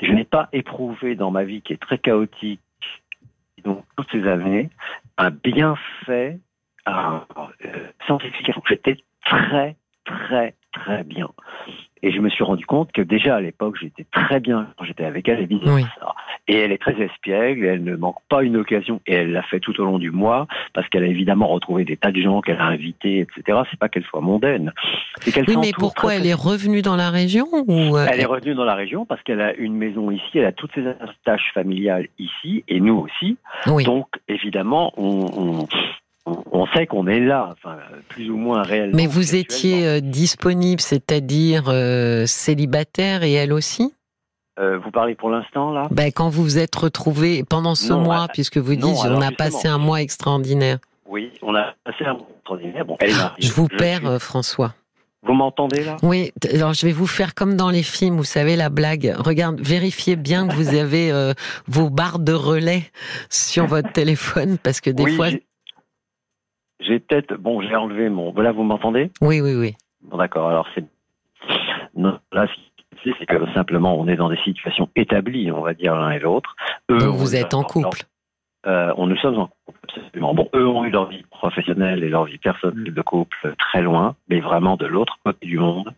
Je 0.02 0.12
n'ai 0.12 0.26
pas 0.26 0.50
éprouvé 0.54 1.16
dans 1.16 1.32
ma 1.32 1.44
vie 1.44 1.62
qui 1.62 1.74
est 1.74 1.82
très 1.82 1.98
chaotique, 1.98 2.62
donc 3.64 3.84
toutes 3.96 4.12
ces 4.12 4.28
années, 4.28 4.70
un 5.18 5.32
bienfait 5.32 6.40
euh, 6.88 7.20
scientifique. 8.06 8.52
J'étais 8.68 8.98
très, 9.26 9.76
très, 10.06 10.56
très 10.72 11.04
bien. 11.04 11.30
Et 12.04 12.12
je 12.12 12.20
me 12.20 12.30
suis 12.30 12.44
rendu 12.44 12.66
compte 12.66 12.92
que 12.92 13.02
déjà 13.02 13.36
à 13.36 13.42
l'époque, 13.42 13.78
j'étais 13.82 14.06
très 14.12 14.40
bien 14.40 14.68
quand 14.78 14.86
j'étais 14.86 15.06
avec 15.06 15.28
elle, 15.28 15.42
et 15.42 15.50
Et 16.48 16.58
elle 16.58 16.72
est 16.72 16.78
très 16.78 17.00
espiègle, 17.02 17.66
et 17.66 17.68
elle 17.68 17.84
ne 17.84 17.96
manque 17.96 18.18
pas 18.30 18.44
une 18.44 18.58
occasion, 18.58 19.02
et 19.08 19.16
elle 19.16 19.32
l'a 19.32 19.44
fait 19.44 19.60
tout 19.60 19.80
au 19.82 19.86
long 19.86 20.00
du 20.00 20.12
mois, 20.12 20.48
parce 20.74 20.88
qu'elle 20.90 21.04
a 21.04 21.08
évidemment 21.08 21.48
retrouvé 21.48 21.86
des 21.86 21.98
tas 21.98 22.12
de 22.12 22.22
gens 22.22 22.42
qu'elle 22.42 22.60
a 22.60 22.66
invités, 22.66 23.20
etc. 23.20 23.60
C'est 23.70 23.80
pas 23.80 23.90
qu'elle 23.90 24.06
soit 24.06 24.22
mondaine. 24.22 24.72
C'est 25.22 25.32
qu'elle 25.32 25.46
oui, 25.48 25.58
mais 25.58 25.72
pourquoi 25.78 26.16
elle 26.16 26.26
est 26.26 26.34
revenue 26.34 26.82
dans 26.82 26.96
la 26.96 27.10
région 27.10 27.48
ou 27.68 27.98
euh, 27.98 28.06
Elle 28.12 28.22
est 28.22 28.26
revenue 28.26 28.56
dans 28.56 28.66
la 28.66 28.76
région 28.76 29.06
parce 29.06 29.22
qu'elle 29.24 29.42
a 29.42 29.54
une 29.56 29.74
maison 29.74 30.12
ici, 30.12 30.38
elle 30.38 30.46
a 30.46 30.52
toutes 30.52 30.74
ses 30.76 30.84
tâches 31.26 31.52
familiales 31.54 32.08
ici, 32.20 32.64
et 32.68 32.80
nous 32.80 32.98
aussi. 32.98 33.38
Donc, 33.84 34.08
évidemment, 34.28 34.94
on, 34.98 35.26
on 35.38 35.68
sait 36.74 36.88
qu'on 36.88 37.08
est 37.08 37.20
là, 37.20 37.50
enfin, 37.52 37.78
plus 38.10 38.30
ou 38.30 38.38
moins 38.38 38.64
réellement. 38.64 38.96
Mais 38.96 39.08
vous 39.08 39.36
étiez 39.36 39.88
euh, 39.88 40.00
disponible, 40.00 40.82
c'est-à-dire 40.82 41.66
euh, 41.68 42.26
célibataire 42.26 43.24
et 43.24 43.34
elle 43.34 43.54
aussi? 43.54 43.94
Euh, 44.60 44.80
vous 44.80 44.92
parlez 44.92 45.16
pour 45.16 45.30
l'instant 45.30 45.72
là? 45.72 45.88
Ben, 45.92 46.12
Quand 46.12 46.30
vous 46.30 46.44
vous 46.44 46.58
êtes 46.58 46.76
retrouvés 46.76 47.44
pendant 47.48 47.76
ce 47.76 47.94
mois, 47.94 48.28
puisque 48.34 48.58
vous 48.58 48.76
dites 48.76 48.98
on 49.06 49.22
a 49.22 49.32
passé 49.32 49.68
un 49.68 49.78
mois 49.78 50.02
extraordinaire. 50.02 50.80
Oui, 51.08 51.32
on 51.42 51.56
a 51.56 51.74
passé 51.84 52.06
un 52.06 52.14
mois 52.14 52.28
extraordinaire. 52.36 52.86
Bon, 52.86 52.98
je 53.40 53.52
vous 53.52 53.68
perds, 53.68 54.22
François. 54.22 54.74
Vous 55.24 55.34
m'entendez 55.34 55.84
là? 55.84 55.98
Oui, 56.04 56.32
alors 56.54 56.74
je 56.74 56.86
vais 56.86 56.92
vous 56.92 57.08
faire 57.08 57.36
comme 57.36 57.56
dans 57.56 57.70
les 57.70 57.84
films, 57.84 58.16
vous 58.16 58.24
savez, 58.24 58.56
la 58.56 58.70
blague. 58.70 59.14
Regarde, 59.18 59.60
vérifiez 59.60 60.16
bien 60.16 60.48
que 60.48 60.54
vous 60.54 60.74
avez 60.76 61.34
vos 61.68 61.90
barres 61.90 62.20
de 62.20 62.34
relais 62.34 62.84
sur 63.30 63.68
votre 63.68 63.92
téléphone, 63.94 64.58
parce 64.58 64.82
que 64.82 64.90
des 64.90 65.08
fois... 65.12 65.30
J'ai 66.88 67.00
peut-être, 67.00 67.36
bon, 67.36 67.62
j'ai 67.62 67.76
enlevé 67.76 68.10
mon. 68.10 68.32
Voilà, 68.32 68.52
vous 68.52 68.64
m'entendez? 68.64 69.12
Oui, 69.22 69.42
oui, 69.42 69.56
oui. 69.56 69.76
Bon, 70.02 70.18
d'accord. 70.18 70.50
Alors 70.50 70.68
c'est 70.74 70.86
là, 71.96 72.48
ce 72.48 73.10
c'est 73.20 73.26
que 73.26 73.54
simplement, 73.54 73.98
on 73.98 74.08
est 74.08 74.16
dans 74.16 74.30
des 74.30 74.38
situations 74.44 74.90
établies, 74.96 75.52
on 75.52 75.62
va 75.62 75.74
dire 75.74 75.96
l'un 75.96 76.12
et 76.12 76.20
l'autre. 76.20 76.56
Donc 76.90 77.16
vous 77.16 77.36
êtes 77.36 77.54
en 77.54 77.64
couple. 77.64 78.04
Euh, 78.66 78.94
on 78.98 79.08
nous 79.08 79.18
sommes 79.18 79.38
en 79.38 79.50
couple, 79.66 79.80
absolument. 79.84 80.34
Bon, 80.34 80.50
eux 80.54 80.68
ont 80.68 80.84
eu 80.84 80.90
leur 80.90 81.08
vie 81.08 81.24
professionnelle 81.30 82.04
et 82.04 82.10
leur 82.10 82.26
vie 82.26 82.38
personnelle 82.38 82.94
de 82.94 83.02
couple 83.02 83.54
très 83.58 83.82
loin, 83.82 84.16
mais 84.30 84.40
vraiment 84.40 84.76
de 84.76 84.86
l'autre 84.86 85.18
côté 85.24 85.46
du 85.46 85.58
monde. 85.58 85.94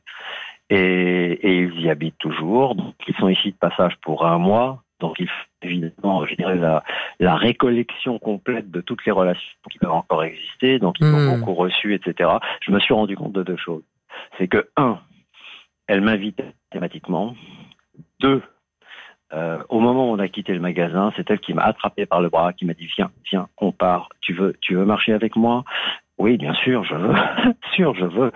Et, 0.70 0.78
et, 0.78 1.62
ils 1.62 1.82
y 1.82 1.90
habitent 1.90 2.20
toujours. 2.20 2.76
Donc, 2.76 2.94
ils 3.08 3.16
sont 3.16 3.30
ici 3.30 3.52
de 3.52 3.58
passage 3.58 3.94
pour 4.04 4.28
un 4.28 4.38
mois. 4.38 4.84
Donc, 5.00 5.16
il 5.20 5.28
faut 5.28 5.46
évidemment, 5.62 6.26
je 6.26 6.36
dirais, 6.36 6.56
la, 6.56 6.84
la, 7.20 7.36
récollection 7.36 8.20
complète 8.20 8.70
de 8.72 8.82
toutes 8.82 9.06
les 9.06 9.12
relations 9.12 9.58
qui 9.72 9.78
peuvent 9.78 9.92
encore 9.92 10.24
exister. 10.24 10.80
Donc, 10.80 10.96
ils 11.00 11.08
ont 11.08 11.36
hmm. 11.36 11.40
beaucoup 11.40 11.54
reçu, 11.54 11.94
etc. 11.94 12.30
Je 12.62 12.72
me 12.72 12.80
suis 12.80 12.94
rendu 12.94 13.16
compte 13.16 13.34
de 13.34 13.44
deux 13.44 13.58
choses. 13.58 13.84
C'est 14.38 14.48
que, 14.48 14.70
un, 14.78 15.00
elle 15.88 16.02
m'invitait 16.02 16.54
thématiquement. 16.72 17.36
Deux, 18.20 18.42
euh, 19.32 19.62
au 19.70 19.80
moment 19.80 20.10
où 20.10 20.14
on 20.14 20.20
a 20.20 20.28
quitté 20.28 20.54
le 20.54 20.60
magasin, 20.60 21.12
c'est 21.16 21.30
elle 21.30 21.40
qui 21.40 21.54
m'a 21.54 21.64
attrapé 21.64 22.06
par 22.06 22.22
le 22.22 22.30
bras, 22.30 22.54
qui 22.54 22.66
m'a 22.66 22.74
dit 22.74 22.90
viens, 22.98 23.12
viens, 23.30 23.48
on 23.58 23.72
part. 23.72 24.10
Tu 24.22 24.34
veux, 24.34 24.56
tu 24.62 24.76
veux 24.76 24.86
marcher 24.86 25.14
avec 25.14 25.36
moi? 25.36 25.64
Oui, 26.20 26.38
bien 26.38 26.54
sûr, 26.54 26.84
je 26.84 26.96
veux. 26.96 27.16
sûr, 27.74 27.96
je 27.96 28.04
veux. 28.04 28.32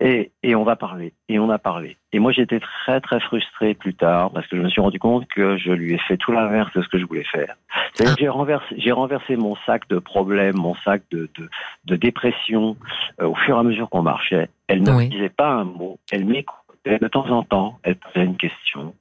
Et, 0.00 0.32
et 0.42 0.54
on 0.54 0.64
va 0.64 0.74
parler. 0.74 1.12
Et 1.28 1.38
on 1.38 1.50
a 1.50 1.58
parlé. 1.58 1.98
Et 2.12 2.18
moi, 2.18 2.32
j'étais 2.32 2.60
très, 2.60 2.98
très 3.02 3.20
frustré 3.20 3.74
plus 3.74 3.92
tard 3.92 4.30
parce 4.30 4.46
que 4.46 4.56
je 4.56 4.62
me 4.62 4.70
suis 4.70 4.80
rendu 4.80 4.98
compte 4.98 5.28
que 5.28 5.58
je 5.58 5.70
lui 5.70 5.92
ai 5.92 5.98
fait 5.98 6.16
tout 6.16 6.32
l'inverse 6.32 6.72
de 6.72 6.80
ce 6.80 6.88
que 6.88 6.98
je 6.98 7.04
voulais 7.04 7.24
faire. 7.24 7.54
C'est-à-dire 7.92 8.16
que 8.16 8.22
j'ai 8.22 8.28
renversé, 8.30 8.74
j'ai 8.78 8.92
renversé 8.92 9.36
mon 9.36 9.54
sac 9.66 9.86
de 9.88 9.98
problèmes, 9.98 10.56
mon 10.56 10.74
sac 10.76 11.02
de, 11.10 11.28
de, 11.36 11.50
de 11.84 11.96
dépression 11.96 12.78
euh, 13.20 13.26
au 13.26 13.34
fur 13.34 13.56
et 13.56 13.60
à 13.60 13.62
mesure 13.62 13.90
qu'on 13.90 14.02
marchait. 14.02 14.48
Elle 14.66 14.82
ne 14.82 14.92
me 14.92 15.04
disait 15.04 15.28
pas 15.28 15.50
un 15.50 15.64
mot. 15.64 15.98
Elle 16.10 16.24
m'écoutait 16.24 16.98
de 16.98 17.08
temps 17.08 17.28
en 17.28 17.42
temps. 17.42 17.78
Elle 17.82 17.96
posait 17.96 18.24
une 18.24 18.38
question. 18.38 18.94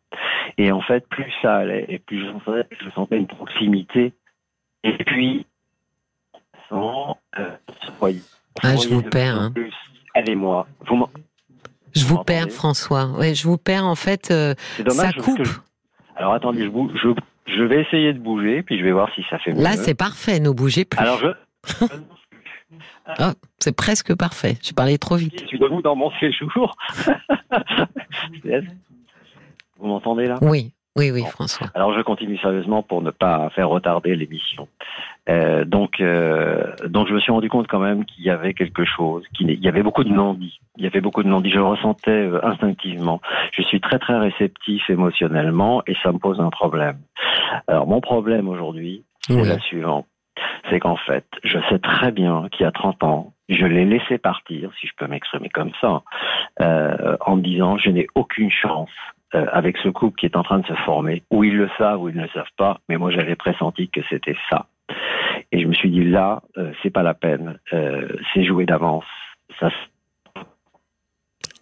Et 0.57 0.73
en 0.73 0.81
fait, 0.81 1.07
plus 1.07 1.31
ça 1.41 1.55
allait 1.55 1.85
et 1.87 1.99
plus 1.99 2.19
je 2.19 2.31
sentais, 2.31 2.67
je 2.81 2.89
sentais 2.89 3.17
une 3.17 3.27
proximité. 3.27 4.11
Et 4.83 4.97
puis, 5.05 5.45
intéressant. 6.71 7.17
Euh, 7.39 7.49
ah, 8.63 8.75
je 8.75 8.87
vous 8.87 9.01
perds. 9.01 9.41
Hein. 9.41 9.53
Allez, 10.13 10.35
moi. 10.35 10.67
Vous 10.87 11.07
je 11.95 12.05
vous 12.05 12.23
perds, 12.23 12.49
François. 12.49 13.05
Ouais, 13.17 13.33
je 13.33 13.47
vous 13.47 13.57
perds. 13.57 13.85
En 13.85 13.95
fait, 13.95 14.29
euh, 14.31 14.53
ça 14.89 15.13
coupe. 15.13 15.47
Alors 16.17 16.33
attendez, 16.33 16.63
je, 16.63 16.69
je, 16.69 17.09
je, 17.53 17.63
vais 17.63 17.81
essayer 17.81 18.13
de 18.13 18.19
bouger, 18.19 18.63
puis 18.63 18.77
je 18.79 18.83
vais 18.83 18.91
voir 18.91 19.09
si 19.15 19.23
ça 19.29 19.39
fait 19.39 19.53
mieux. 19.53 19.61
Là, 19.61 19.77
c'est 19.77 19.95
parfait. 19.95 20.39
Ne 20.39 20.49
bougez 20.49 20.85
plus. 20.85 20.99
Alors 20.99 21.19
je. 21.19 21.27
oh, 23.19 23.31
c'est 23.59 23.75
presque 23.75 24.15
parfait. 24.15 24.57
Je 24.63 24.73
parlais 24.73 24.97
trop 24.97 25.15
vite. 25.15 25.41
Je 25.41 25.47
suis 25.47 25.59
debout 25.59 25.81
dans 25.81 25.95
mon 25.95 26.11
séjour. 26.19 26.75
vous 29.77 29.87
m'entendez 29.87 30.25
là? 30.25 30.37
Oui. 30.41 30.73
Oui, 30.97 31.11
oui, 31.11 31.23
François. 31.25 31.67
Alors 31.73 31.93
je 31.93 32.01
continue 32.01 32.37
sérieusement 32.37 32.81
pour 32.81 33.01
ne 33.01 33.11
pas 33.11 33.49
faire 33.49 33.67
retarder 33.67 34.15
l'émission. 34.15 34.69
Euh, 35.27 35.65
donc, 35.65 35.99
euh, 35.99 36.71
donc 36.87 37.09
je 37.09 37.13
me 37.13 37.19
suis 37.19 37.33
rendu 37.33 37.49
compte 37.49 37.67
quand 37.67 37.79
même 37.79 38.05
qu'il 38.05 38.23
y 38.23 38.29
avait 38.29 38.53
quelque 38.53 38.85
chose, 38.85 39.23
qu'il 39.33 39.51
y 39.51 39.67
avait 39.67 39.83
beaucoup 39.83 40.05
de 40.05 40.09
non-dits. 40.09 40.59
Il 40.77 40.85
y 40.85 40.87
avait 40.87 41.01
beaucoup 41.01 41.21
de 41.21 41.27
non-dits. 41.27 41.49
Je 41.49 41.57
le 41.57 41.65
ressentais 41.65 42.11
euh, 42.11 42.45
instinctivement. 42.45 43.19
Je 43.51 43.61
suis 43.63 43.81
très 43.81 43.99
très 43.99 44.17
réceptif 44.17 44.89
émotionnellement 44.89 45.81
et 45.85 45.95
ça 46.01 46.13
me 46.13 46.17
pose 46.17 46.39
un 46.39 46.49
problème. 46.49 46.99
Alors 47.67 47.87
mon 47.87 47.99
problème 47.99 48.47
aujourd'hui, 48.47 49.03
c'est 49.27 49.43
la 49.43 49.59
suivante. 49.59 50.05
C'est 50.69 50.79
qu'en 50.79 50.97
fait, 50.97 51.25
je 51.43 51.57
sais 51.69 51.79
très 51.79 52.11
bien 52.11 52.47
qu'il 52.51 52.63
y 52.63 52.67
a 52.67 52.71
30 52.71 53.03
ans, 53.03 53.33
je 53.49 53.65
l'ai 53.65 53.85
laissé 53.85 54.17
partir, 54.17 54.71
si 54.79 54.87
je 54.87 54.93
peux 54.97 55.07
m'exprimer 55.07 55.49
comme 55.49 55.71
ça, 55.79 56.03
euh, 56.61 57.17
en 57.21 57.35
me 57.35 57.41
disant 57.41 57.77
je 57.77 57.89
n'ai 57.89 58.07
aucune 58.15 58.51
chance 58.51 58.89
euh, 59.35 59.47
avec 59.51 59.77
ce 59.79 59.89
couple 59.89 60.17
qui 60.17 60.25
est 60.25 60.37
en 60.37 60.43
train 60.43 60.59
de 60.59 60.65
se 60.65 60.73
former, 60.85 61.23
ou 61.29 61.43
ils 61.43 61.57
le 61.57 61.69
savent 61.77 62.01
ou 62.01 62.07
ils 62.07 62.15
ne 62.15 62.21
le 62.21 62.29
savent 62.29 62.45
pas, 62.55 62.79
mais 62.87 62.95
moi 62.97 63.11
j'avais 63.11 63.35
pressenti 63.35 63.89
que 63.89 63.99
c'était 64.09 64.37
ça. 64.49 64.67
Et 65.51 65.59
je 65.59 65.67
me 65.67 65.73
suis 65.73 65.89
dit 65.89 66.05
là, 66.05 66.41
euh, 66.57 66.71
c'est 66.81 66.89
pas 66.89 67.03
la 67.03 67.13
peine, 67.13 67.59
euh, 67.73 68.07
c'est 68.33 68.45
joué 68.45 68.65
d'avance. 68.65 69.03
Ça. 69.59 69.69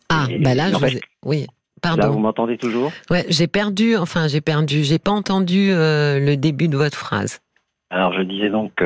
Ah, 0.09 0.27
bah 0.39 0.53
là, 0.53 0.69
je 0.69 0.99
oui. 1.25 1.47
Pardon. 1.81 2.03
Là, 2.03 2.09
vous 2.09 2.19
m'entendez 2.19 2.57
toujours? 2.57 2.91
Ouais, 3.09 3.25
j'ai 3.29 3.47
perdu, 3.47 3.97
enfin, 3.97 4.27
j'ai 4.27 4.39
perdu, 4.39 4.83
j'ai 4.83 4.99
pas 4.99 5.11
entendu 5.11 5.71
le 5.71 6.35
début 6.35 6.67
de 6.67 6.77
votre 6.77 6.97
phrase. 6.97 7.41
Alors, 7.89 8.13
je 8.13 8.21
disais 8.21 8.49
donc 8.49 8.81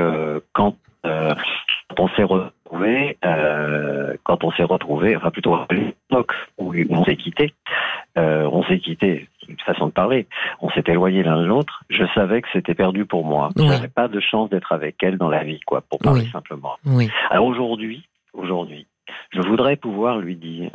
quand, 0.53 0.77
quand 1.89 2.03
on 2.03 2.09
s'est 2.09 2.23
retrouvé, 2.23 3.17
quand 4.23 4.43
on 4.43 4.51
s'est 4.51 4.63
retrouvé, 4.63 5.15
enfin 5.15 5.31
plutôt 5.31 5.57
l'époque 5.69 6.33
où 6.57 6.73
on 6.89 7.03
s'est 7.05 7.15
quitté, 7.15 7.53
euh, 8.17 8.49
on 8.51 8.63
s'est 8.63 8.79
quitté, 8.79 9.27
une 9.47 9.59
façon 9.59 9.87
de 9.87 9.91
parler, 9.91 10.27
on 10.61 10.69
s'est 10.71 10.83
éloigné 10.87 11.23
l'un 11.23 11.39
de 11.41 11.45
l'autre, 11.45 11.83
je 11.89 12.03
savais 12.13 12.41
que 12.41 12.47
c'était 12.51 12.73
perdu 12.73 13.05
pour 13.05 13.23
moi. 13.23 13.49
Je 13.55 13.63
n'avais 13.63 13.87
pas 13.87 14.07
de 14.07 14.19
chance 14.19 14.49
d'être 14.49 14.71
avec 14.73 15.01
elle 15.01 15.17
dans 15.17 15.29
la 15.29 15.43
vie, 15.43 15.59
quoi, 15.61 15.81
pour 15.81 15.99
parler 15.99 16.25
simplement. 16.31 16.75
Alors 17.29 17.45
aujourd'hui, 17.45 18.07
aujourd'hui, 18.33 18.87
je 19.31 19.41
voudrais 19.41 19.75
pouvoir 19.77 20.17
lui 20.17 20.35
dire, 20.35 20.71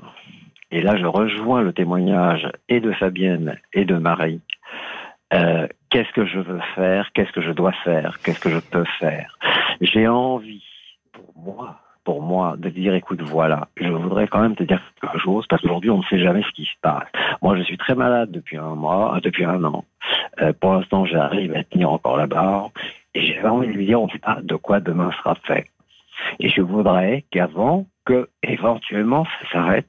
et 0.70 0.80
là 0.80 0.96
je 0.96 1.04
rejoins 1.04 1.62
le 1.62 1.72
témoignage 1.72 2.48
et 2.68 2.80
de 2.80 2.92
Fabienne 2.92 3.58
et 3.74 3.84
de 3.84 3.96
Marie, 3.96 4.40
euh, 5.34 5.66
qu'est-ce 5.90 6.12
que 6.12 6.26
je 6.26 6.38
veux 6.38 6.60
faire, 6.74 7.10
qu'est-ce 7.14 7.32
que 7.32 7.40
je 7.42 7.52
dois 7.52 7.72
faire, 7.84 8.18
qu'est-ce 8.22 8.40
que 8.40 8.50
je 8.50 8.58
peux 8.58 8.84
faire? 8.98 9.36
J'ai 9.80 10.06
envie, 10.06 10.62
pour 11.12 11.32
moi, 11.36 11.80
pour 12.04 12.22
moi 12.22 12.56
de 12.58 12.68
dire 12.68 12.94
écoute 12.94 13.20
voilà 13.22 13.68
je 13.76 13.88
voudrais 13.88 14.26
quand 14.26 14.40
même 14.40 14.56
te 14.56 14.64
dire 14.64 14.80
quelque 15.00 15.18
chose 15.18 15.46
parce 15.48 15.62
qu'aujourd'hui 15.62 15.90
on 15.90 15.98
ne 15.98 16.04
sait 16.04 16.18
jamais 16.18 16.42
ce 16.42 16.50
qui 16.50 16.64
se 16.64 16.80
passe. 16.80 17.08
Moi 17.40 17.56
je 17.56 17.62
suis 17.62 17.78
très 17.78 17.94
malade 17.94 18.30
depuis 18.30 18.56
un 18.56 18.74
mois 18.74 19.16
euh, 19.16 19.20
depuis 19.20 19.44
un 19.44 19.62
an. 19.64 19.84
Euh, 20.40 20.52
pour 20.52 20.72
l'instant 20.72 21.04
j'arrive 21.04 21.54
à 21.54 21.64
tenir 21.64 21.90
encore 21.90 22.16
la 22.16 22.26
barre 22.26 22.70
et 23.14 23.22
j'ai 23.22 23.42
envie 23.44 23.68
de 23.68 23.72
lui 23.72 23.86
dire 23.86 24.00
on 24.00 24.06
ne 24.06 24.12
sait 24.12 24.18
pas 24.18 24.38
de 24.42 24.56
quoi 24.56 24.80
demain 24.80 25.10
sera 25.18 25.34
fait. 25.46 25.66
Et 26.40 26.48
je 26.48 26.60
voudrais 26.60 27.24
qu'avant 27.30 27.86
que 28.04 28.28
éventuellement 28.42 29.24
ça 29.24 29.52
s'arrête 29.52 29.86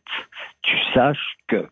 tu 0.61 0.77
saches 0.93 1.37
que 1.47 1.67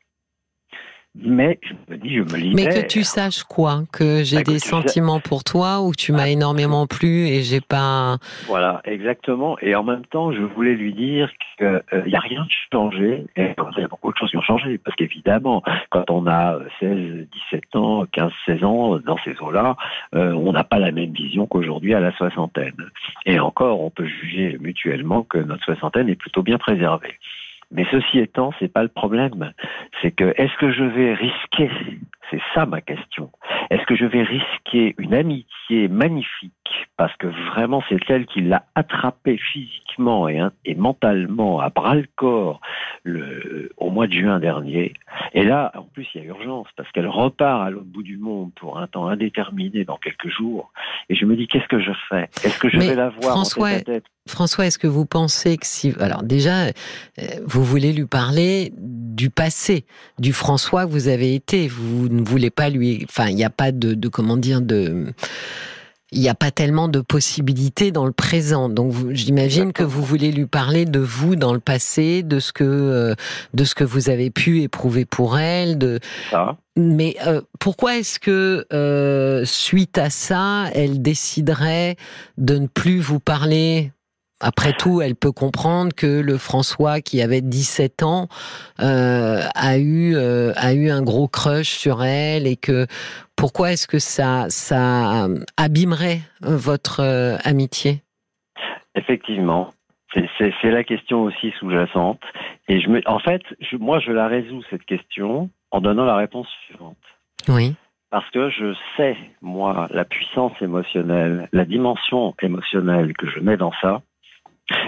mais 1.13 1.59
je 1.61 1.73
me 1.89 1.97
dis, 1.97 2.15
je 2.15 2.21
me 2.21 2.37
libère. 2.37 2.65
Mais 2.73 2.81
que 2.81 2.87
tu 2.87 3.03
saches 3.03 3.43
quoi 3.43 3.83
Que 3.91 4.23
j'ai 4.23 4.37
bah, 4.37 4.43
des 4.43 4.59
sentiments 4.59 5.19
pour 5.19 5.43
toi 5.43 5.81
ou 5.81 5.93
tu 5.93 6.13
m'as 6.13 6.23
ah. 6.23 6.29
énormément 6.29 6.87
plu 6.87 7.27
et 7.27 7.41
j'ai 7.41 7.59
pas. 7.59 8.17
Voilà, 8.47 8.81
exactement. 8.85 9.57
Et 9.59 9.75
en 9.75 9.83
même 9.83 10.05
temps, 10.05 10.31
je 10.31 10.41
voulais 10.41 10.73
lui 10.73 10.93
dire 10.93 11.29
qu'il 11.57 11.67
n'y 11.67 12.15
euh, 12.15 12.17
a 12.17 12.19
rien 12.19 12.43
de 12.43 12.49
changé. 12.71 13.25
Et 13.35 13.53
il 13.75 13.81
y 13.81 13.83
a 13.83 13.87
beaucoup 13.89 14.11
de 14.11 14.17
choses 14.17 14.31
qui 14.31 14.37
ont 14.37 14.41
changé. 14.41 14.77
Parce 14.77 14.95
qu'évidemment, 14.95 15.61
quand 15.89 16.09
on 16.09 16.27
a 16.27 16.59
16, 16.79 17.27
17 17.51 17.75
ans, 17.75 18.05
15, 18.09 18.31
16 18.45 18.63
ans, 18.63 18.97
dans 18.99 19.17
ces 19.25 19.35
eaux-là, 19.41 19.75
euh, 20.15 20.31
on 20.31 20.53
n'a 20.53 20.63
pas 20.63 20.79
la 20.79 20.91
même 20.91 21.11
vision 21.11 21.45
qu'aujourd'hui 21.45 21.93
à 21.93 21.99
la 21.99 22.13
soixantaine. 22.13 22.77
Et 23.25 23.37
encore, 23.39 23.81
on 23.81 23.89
peut 23.89 24.07
juger 24.07 24.57
mutuellement 24.61 25.23
que 25.23 25.39
notre 25.39 25.65
soixantaine 25.65 26.07
est 26.07 26.15
plutôt 26.15 26.41
bien 26.41 26.57
préservée. 26.57 27.19
Mais 27.71 27.85
ceci 27.89 28.19
étant, 28.19 28.51
c'est 28.59 28.71
pas 28.71 28.83
le 28.83 28.89
problème. 28.89 29.53
C'est 30.01 30.11
que 30.11 30.33
est-ce 30.37 30.55
que 30.57 30.71
je 30.71 30.83
vais 30.83 31.13
risquer 31.13 31.69
C'est 32.29 32.41
ça 32.53 32.65
ma 32.65 32.81
question. 32.81 33.31
Est-ce 33.69 33.85
que 33.85 33.95
je 33.95 34.05
vais 34.05 34.23
risquer 34.23 34.95
une 34.97 35.13
amitié 35.13 35.87
magnifique 35.87 36.53
parce 36.97 37.15
que 37.17 37.27
vraiment 37.27 37.83
c'est 37.89 37.97
elle 38.09 38.25
qui 38.25 38.41
l'a 38.41 38.63
attrapé 38.75 39.37
physiquement 39.37 40.29
et, 40.29 40.41
et, 40.65 40.75
mentalement 40.75 41.59
à 41.59 41.69
bras 41.69 41.95
le 41.95 42.07
corps 42.15 42.61
au 43.77 43.89
mois 43.89 44.07
de 44.07 44.13
juin 44.13 44.39
dernier. 44.39 44.93
Et 45.33 45.43
là, 45.43 45.71
en 45.75 45.83
plus, 45.83 46.07
il 46.13 46.21
y 46.21 46.23
a 46.25 46.27
urgence 46.27 46.67
parce 46.75 46.91
qu'elle 46.91 47.07
repart 47.07 47.65
à 47.65 47.69
l'autre 47.69 47.85
bout 47.85 48.03
du 48.03 48.17
monde 48.17 48.51
pour 48.55 48.77
un 48.77 48.87
temps 48.87 49.07
indéterminé 49.07 49.85
dans 49.85 49.97
quelques 49.97 50.29
jours. 50.29 50.71
Et 51.09 51.15
je 51.15 51.25
me 51.25 51.35
dis, 51.37 51.47
qu'est-ce 51.47 51.67
que 51.67 51.79
je 51.79 51.91
fais? 52.09 52.29
Est-ce 52.43 52.59
que 52.59 52.69
je 52.69 52.77
vais 52.77 52.95
la 52.95 53.09
voir 53.09 53.31
François, 53.31 53.69
en 53.69 53.79
tête? 53.79 54.03
François, 54.27 54.65
est-ce 54.65 54.77
que 54.77 54.87
vous 54.87 55.05
pensez 55.05 55.57
que 55.57 55.65
si, 55.65 55.93
alors 55.99 56.23
déjà, 56.23 56.65
euh, 56.65 56.71
vous 57.45 57.63
voulez 57.63 57.93
lui 57.93 58.05
parler 58.05 58.73
du 58.77 59.29
passé, 59.29 59.85
du 60.19 60.33
François 60.33 60.85
que 60.85 60.91
vous 60.91 61.07
avez 61.07 61.33
été, 61.33 61.67
vous 61.69 62.09
ne 62.09 62.23
voulez 62.23 62.49
pas 62.49 62.69
lui, 62.69 63.05
enfin, 63.09 63.29
il 63.29 63.35
n'y 63.35 63.45
a 63.45 63.49
pas 63.49 63.71
de, 63.71 63.93
de 63.93 64.07
comment 64.09 64.37
dire, 64.37 64.61
de 64.61 65.13
il 66.11 66.19
n'y 66.19 66.29
a 66.29 66.35
pas 66.35 66.51
tellement 66.51 66.87
de 66.87 66.99
possibilités 66.99 67.91
dans 67.91 68.05
le 68.05 68.11
présent. 68.11 68.67
Donc 68.67 68.93
j'imagine 69.11 69.71
que 69.71 69.83
vous 69.83 70.03
voulez 70.03 70.31
lui 70.31 70.45
parler 70.45 70.85
de 70.85 70.99
vous 70.99 71.35
dans 71.35 71.53
le 71.53 71.59
passé, 71.59 72.21
de 72.21 72.39
ce 72.39 72.51
que 72.51 72.63
euh, 72.63 73.15
de 73.53 73.63
ce 73.63 73.75
que 73.75 73.83
vous 73.83 74.09
avez 74.09 74.29
pu 74.29 74.61
éprouver 74.61 75.05
pour 75.05 75.39
elle, 75.39 75.77
de 75.77 75.99
Mais 76.75 77.15
euh, 77.27 77.41
pourquoi 77.59 77.97
est-ce 77.97 78.19
que 78.19 78.65
euh, 78.73 79.45
suite 79.45 79.97
à 79.97 80.09
ça, 80.09 80.65
elle 80.73 81.01
déciderait 81.01 81.95
de 82.37 82.57
ne 82.57 82.67
plus 82.67 82.99
vous 82.99 83.19
parler? 83.19 83.91
Après 84.41 84.73
tout, 84.73 85.01
elle 85.01 85.15
peut 85.15 85.31
comprendre 85.31 85.93
que 85.95 86.21
le 86.21 86.37
François 86.37 87.01
qui 87.01 87.21
avait 87.21 87.41
17 87.41 88.03
ans 88.03 88.27
euh, 88.79 89.41
a 89.55 89.77
eu 89.77 90.15
euh, 90.15 90.51
a 90.55 90.73
eu 90.73 90.89
un 90.89 91.01
gros 91.01 91.27
crush 91.27 91.69
sur 91.69 92.03
elle 92.03 92.47
et 92.47 92.57
que 92.57 92.87
pourquoi 93.35 93.71
est-ce 93.71 93.87
que 93.87 93.99
ça 93.99 94.45
ça 94.49 95.27
abîmerait 95.57 96.19
votre 96.41 97.01
euh, 97.01 97.37
amitié? 97.43 98.01
Effectivement, 98.95 99.73
c'est 100.13 100.71
la 100.71 100.83
question 100.83 101.23
aussi 101.23 101.51
sous-jacente. 101.59 102.21
Et 102.67 102.81
je 102.81 102.89
me, 102.89 103.01
en 103.05 103.19
fait, 103.19 103.41
je, 103.61 103.77
moi, 103.77 103.99
je 103.99 104.11
la 104.11 104.27
résous 104.27 104.61
cette 104.69 104.83
question 104.83 105.49
en 105.71 105.79
donnant 105.79 106.03
la 106.03 106.17
réponse 106.17 106.47
suivante. 106.65 106.97
Oui. 107.47 107.75
Parce 108.09 108.29
que 108.31 108.49
je 108.49 108.75
sais, 108.97 109.15
moi, 109.41 109.87
la 109.91 110.03
puissance 110.03 110.51
émotionnelle, 110.61 111.47
la 111.53 111.63
dimension 111.63 112.35
émotionnelle 112.41 113.13
que 113.13 113.29
je 113.29 113.39
mets 113.39 113.55
dans 113.55 113.71
ça, 113.81 114.01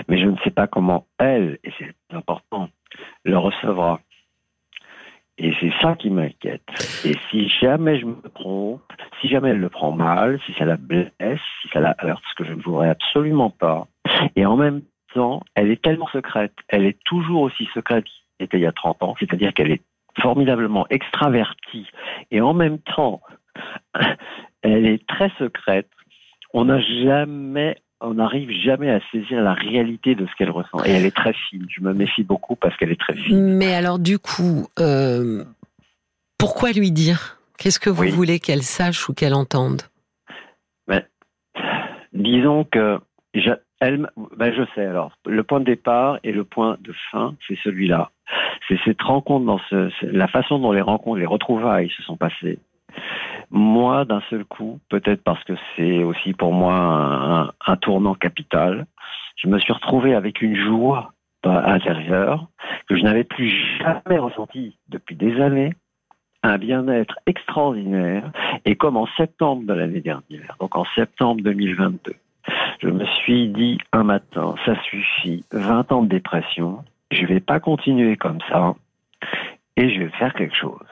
mais 0.08 0.20
je 0.20 0.26
ne 0.26 0.38
sais 0.44 0.52
pas 0.52 0.68
comment 0.68 1.06
elle, 1.20 1.60
et 1.64 1.72
c'est 1.78 1.94
important, 2.12 2.70
le 3.24 3.38
recevra. 3.38 4.00
Et 5.40 5.52
c'est 5.60 5.74
ça 5.82 5.96
qui 5.96 6.12
m'inquiète. 6.12 6.62
Et 7.04 7.16
si 7.30 7.50
jamais 7.50 8.00
je 8.00 8.06
me 8.06 8.22
trompe, 8.36 8.84
si 9.20 9.28
jamais 9.28 9.50
elle 9.50 9.60
le 9.60 9.70
prend 9.70 9.92
mal, 9.92 10.40
si 10.46 10.54
ça 10.54 10.66
la 10.66 10.78
blesse, 10.78 11.12
si 11.62 11.70
ça 11.74 11.80
la 11.80 11.96
heurte, 12.04 12.24
ce 12.30 12.36
que 12.36 12.48
je 12.48 12.54
ne 12.54 12.62
voudrais 12.62 12.90
absolument 12.90 13.50
pas, 13.50 13.88
et 14.36 14.46
en 14.46 14.56
même 14.56 14.84
temps, 15.14 15.42
elle 15.56 15.72
est 15.72 15.82
tellement 15.82 16.08
secrète, 16.08 16.54
elle 16.68 16.86
est 16.86 17.00
toujours 17.06 17.42
aussi 17.42 17.68
secrète 17.74 18.06
qu'elle 18.06 18.46
était 18.46 18.58
il 18.58 18.64
y 18.64 18.68
a 18.68 18.72
30 18.72 19.02
ans, 19.02 19.16
c'est-à-dire 19.20 19.54
qu'elle 19.54 19.72
est 19.72 19.82
formidablement 20.20 20.86
extravertie, 20.90 21.88
et 22.30 22.40
en 22.40 22.54
même 22.54 22.78
temps, 22.80 23.22
elle 24.62 24.86
est 24.86 25.06
très 25.08 25.32
secrète. 25.40 25.90
On 26.54 26.66
n'a 26.66 26.80
jamais 26.80 27.78
on 28.02 28.16
n'arrive 28.16 28.50
jamais 28.52 28.92
à 28.92 29.00
saisir 29.12 29.42
la 29.42 29.54
réalité 29.54 30.16
de 30.16 30.26
ce 30.26 30.32
qu'elle 30.38 30.50
ressent. 30.50 30.84
Et 30.86 30.92
elle 30.92 31.06
est 31.06 31.16
très 31.16 31.34
fine. 31.34 31.66
Je 31.70 31.82
me 31.82 31.94
méfie 31.94 32.24
beaucoup 32.24 32.56
parce 32.56 32.76
qu'elle 32.78 32.92
est 32.92 33.00
très 33.00 33.16
fine. 33.16 33.56
Mais 33.56 33.74
alors, 33.74 34.00
du 34.00 34.20
coup, 34.20 34.68
euh, 34.80 35.44
pourquoi 36.38 36.72
lui 36.72 36.92
dire? 36.92 37.38
Qu'est-ce 37.58 37.80
que 37.80 37.90
vous 37.90 38.10
voulez 38.10 38.40
qu'elle 38.40 38.64
sache 38.64 39.08
ou 39.08 39.14
qu'elle 39.14 39.34
entende? 39.34 39.84
Ben, 40.88 41.04
Disons 42.12 42.66
que 42.66 43.00
je, 43.34 43.52
elle, 43.80 44.08
ben 44.38 44.54
je 44.54 44.64
sais 44.76 44.86
alors. 44.86 45.18
Le 45.26 45.44
point 45.44 45.60
de 45.60 45.66
départ 45.66 46.20
et 46.24 46.32
le 46.32 46.44
point 46.44 46.78
de 46.82 46.94
fin, 47.12 47.36
c'est 47.48 47.58
celui-là. 47.64 48.12
C'est 48.68 48.80
cette 48.86 49.02
rencontre 49.02 49.46
dans 49.46 49.60
ce, 49.70 49.90
la 50.06 50.28
façon 50.28 50.60
dont 50.60 50.72
les 50.72 50.82
rencontres, 50.82 51.20
les 51.20 51.26
retrouvailles 51.26 51.90
se 51.96 52.04
sont 52.04 52.18
passées. 52.18 52.60
Moi, 53.52 54.06
d'un 54.06 54.22
seul 54.30 54.46
coup, 54.46 54.80
peut-être 54.90 55.24
parce 55.24 55.44
que 55.44 55.54
c'est 55.76 56.04
aussi 56.04 56.34
pour 56.34 56.54
moi 56.54 57.54
un, 57.66 57.76
tournant 57.78 58.16
capital, 58.16 58.86
je 59.36 59.48
me 59.48 59.60
suis 59.60 59.74
retrouvé 59.74 60.16
avec 60.16 60.42
une 60.42 60.56
joie 60.56 61.14
intérieure 61.44 62.48
que 62.88 62.96
je 62.96 63.04
n'avais 63.04 63.26
plus 63.26 63.50
jamais 63.80 64.18
ressentie 64.18 64.78
depuis 64.90 65.16
des 65.16 65.40
années, 65.42 65.74
un 66.42 66.58
bien-être 66.58 67.20
extraordinaire, 67.26 68.32
et 68.66 68.76
comme 68.76 68.98
en 68.98 69.08
septembre 69.18 69.66
de 69.66 69.74
l'année 69.74 70.02
dernière, 70.02 70.56
donc 70.60 70.76
en 70.76 70.86
septembre 70.96 71.42
2022, 71.42 72.14
je 72.82 72.90
me 72.90 73.06
suis 73.06 73.50
dit 73.50 73.78
un 73.92 74.04
matin, 74.04 74.56
ça 74.66 74.82
suffit, 74.84 75.46
20 75.52 75.92
ans 75.92 76.04
de 76.04 76.10
dépression, 76.10 76.84
je 77.12 77.26
vais 77.26 77.40
pas 77.40 77.60
continuer 77.60 78.18
comme 78.18 78.40
ça, 78.50 78.76
et 79.78 79.94
je 79.94 80.04
vais 80.04 80.10
faire 80.10 80.34
quelque 80.34 80.56
chose. 80.56 80.88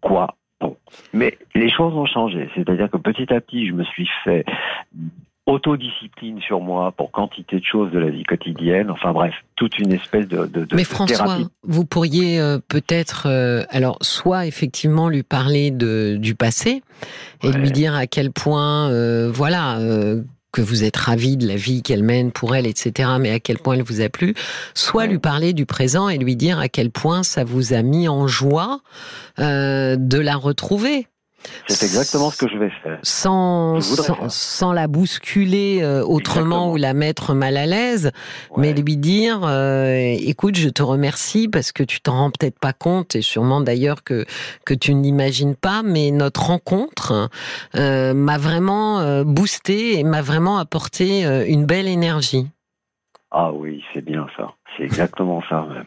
Quoi? 0.00 0.34
Bon. 0.60 0.76
Mais 1.12 1.36
les 1.54 1.70
choses 1.70 1.94
ont 1.94 2.06
changé. 2.06 2.48
C'est-à-dire 2.54 2.90
que 2.90 2.96
petit 2.96 3.32
à 3.32 3.40
petit, 3.40 3.66
je 3.66 3.72
me 3.72 3.84
suis 3.84 4.08
fait 4.24 4.44
autodiscipline 5.46 6.40
sur 6.40 6.60
moi 6.60 6.90
pour 6.90 7.12
quantité 7.12 7.60
de 7.60 7.64
choses 7.64 7.92
de 7.92 8.00
la 8.00 8.10
vie 8.10 8.24
quotidienne. 8.24 8.90
Enfin 8.90 9.12
bref, 9.12 9.34
toute 9.54 9.78
une 9.78 9.92
espèce 9.92 10.26
de, 10.26 10.46
de, 10.46 10.66
Mais 10.74 10.82
François, 10.82 11.38
vous 11.62 11.84
pourriez 11.84 12.40
euh, 12.40 12.58
peut-être, 12.66 13.26
euh, 13.26 13.62
alors 13.70 13.98
soit 14.00 14.46
effectivement 14.46 15.08
lui 15.08 15.22
parler 15.22 15.70
de, 15.70 16.16
du 16.16 16.34
passé 16.34 16.82
et 17.44 17.52
lui 17.52 17.70
dire 17.70 17.94
à 17.94 18.08
quel 18.08 18.32
point, 18.32 18.90
euh, 18.90 19.30
voilà, 19.32 19.78
que 20.56 20.62
vous 20.62 20.84
êtes 20.84 20.96
ravi 20.96 21.36
de 21.36 21.46
la 21.46 21.56
vie 21.56 21.82
qu'elle 21.82 22.02
mène 22.02 22.32
pour 22.32 22.56
elle, 22.56 22.66
etc., 22.66 23.10
mais 23.20 23.30
à 23.30 23.40
quel 23.40 23.58
point 23.58 23.74
elle 23.74 23.82
vous 23.82 24.00
a 24.00 24.08
plu, 24.08 24.34
soit 24.72 25.04
lui 25.04 25.18
parler 25.18 25.52
du 25.52 25.66
présent 25.66 26.08
et 26.08 26.16
lui 26.16 26.34
dire 26.34 26.58
à 26.58 26.70
quel 26.70 26.90
point 26.90 27.22
ça 27.22 27.44
vous 27.44 27.74
a 27.74 27.82
mis 27.82 28.08
en 28.08 28.26
joie 28.26 28.80
euh, 29.38 29.96
de 29.98 30.18
la 30.18 30.34
retrouver. 30.34 31.08
C'est 31.68 31.86
exactement 31.86 32.30
ce 32.30 32.38
que 32.38 32.48
je 32.48 32.58
vais 32.58 32.70
faire. 32.82 32.98
Sans, 33.02 33.80
sans, 34.28 34.72
la 34.72 34.86
bousculer 34.88 35.80
euh, 35.82 36.04
autrement 36.04 36.72
ou 36.72 36.76
la 36.76 36.94
mettre 36.94 37.34
mal 37.34 37.56
à 37.56 37.66
l'aise, 37.66 38.12
mais 38.56 38.72
lui 38.72 38.96
dire 38.96 39.40
euh, 39.44 40.14
écoute, 40.18 40.56
je 40.56 40.68
te 40.68 40.82
remercie 40.82 41.48
parce 41.48 41.72
que 41.72 41.82
tu 41.82 42.00
t'en 42.00 42.16
rends 42.16 42.30
peut-être 42.30 42.58
pas 42.58 42.72
compte 42.72 43.16
et 43.16 43.22
sûrement 43.22 43.60
d'ailleurs 43.60 44.02
que, 44.02 44.24
que 44.64 44.74
tu 44.74 44.94
n'imagines 44.94 45.56
pas, 45.56 45.82
mais 45.82 46.10
notre 46.10 46.46
rencontre 46.46 47.30
euh, 47.74 48.14
m'a 48.14 48.38
vraiment 48.38 49.24
boosté 49.24 49.98
et 49.98 50.04
m'a 50.04 50.22
vraiment 50.22 50.58
apporté 50.58 51.24
une 51.48 51.64
belle 51.64 51.88
énergie. 51.88 52.46
Ah 53.30 53.52
oui, 53.52 53.84
c'est 53.92 54.04
bien 54.04 54.26
ça. 54.36 54.54
C'est 54.76 54.84
exactement 54.84 55.42
ça 55.48 55.66
même. 55.68 55.86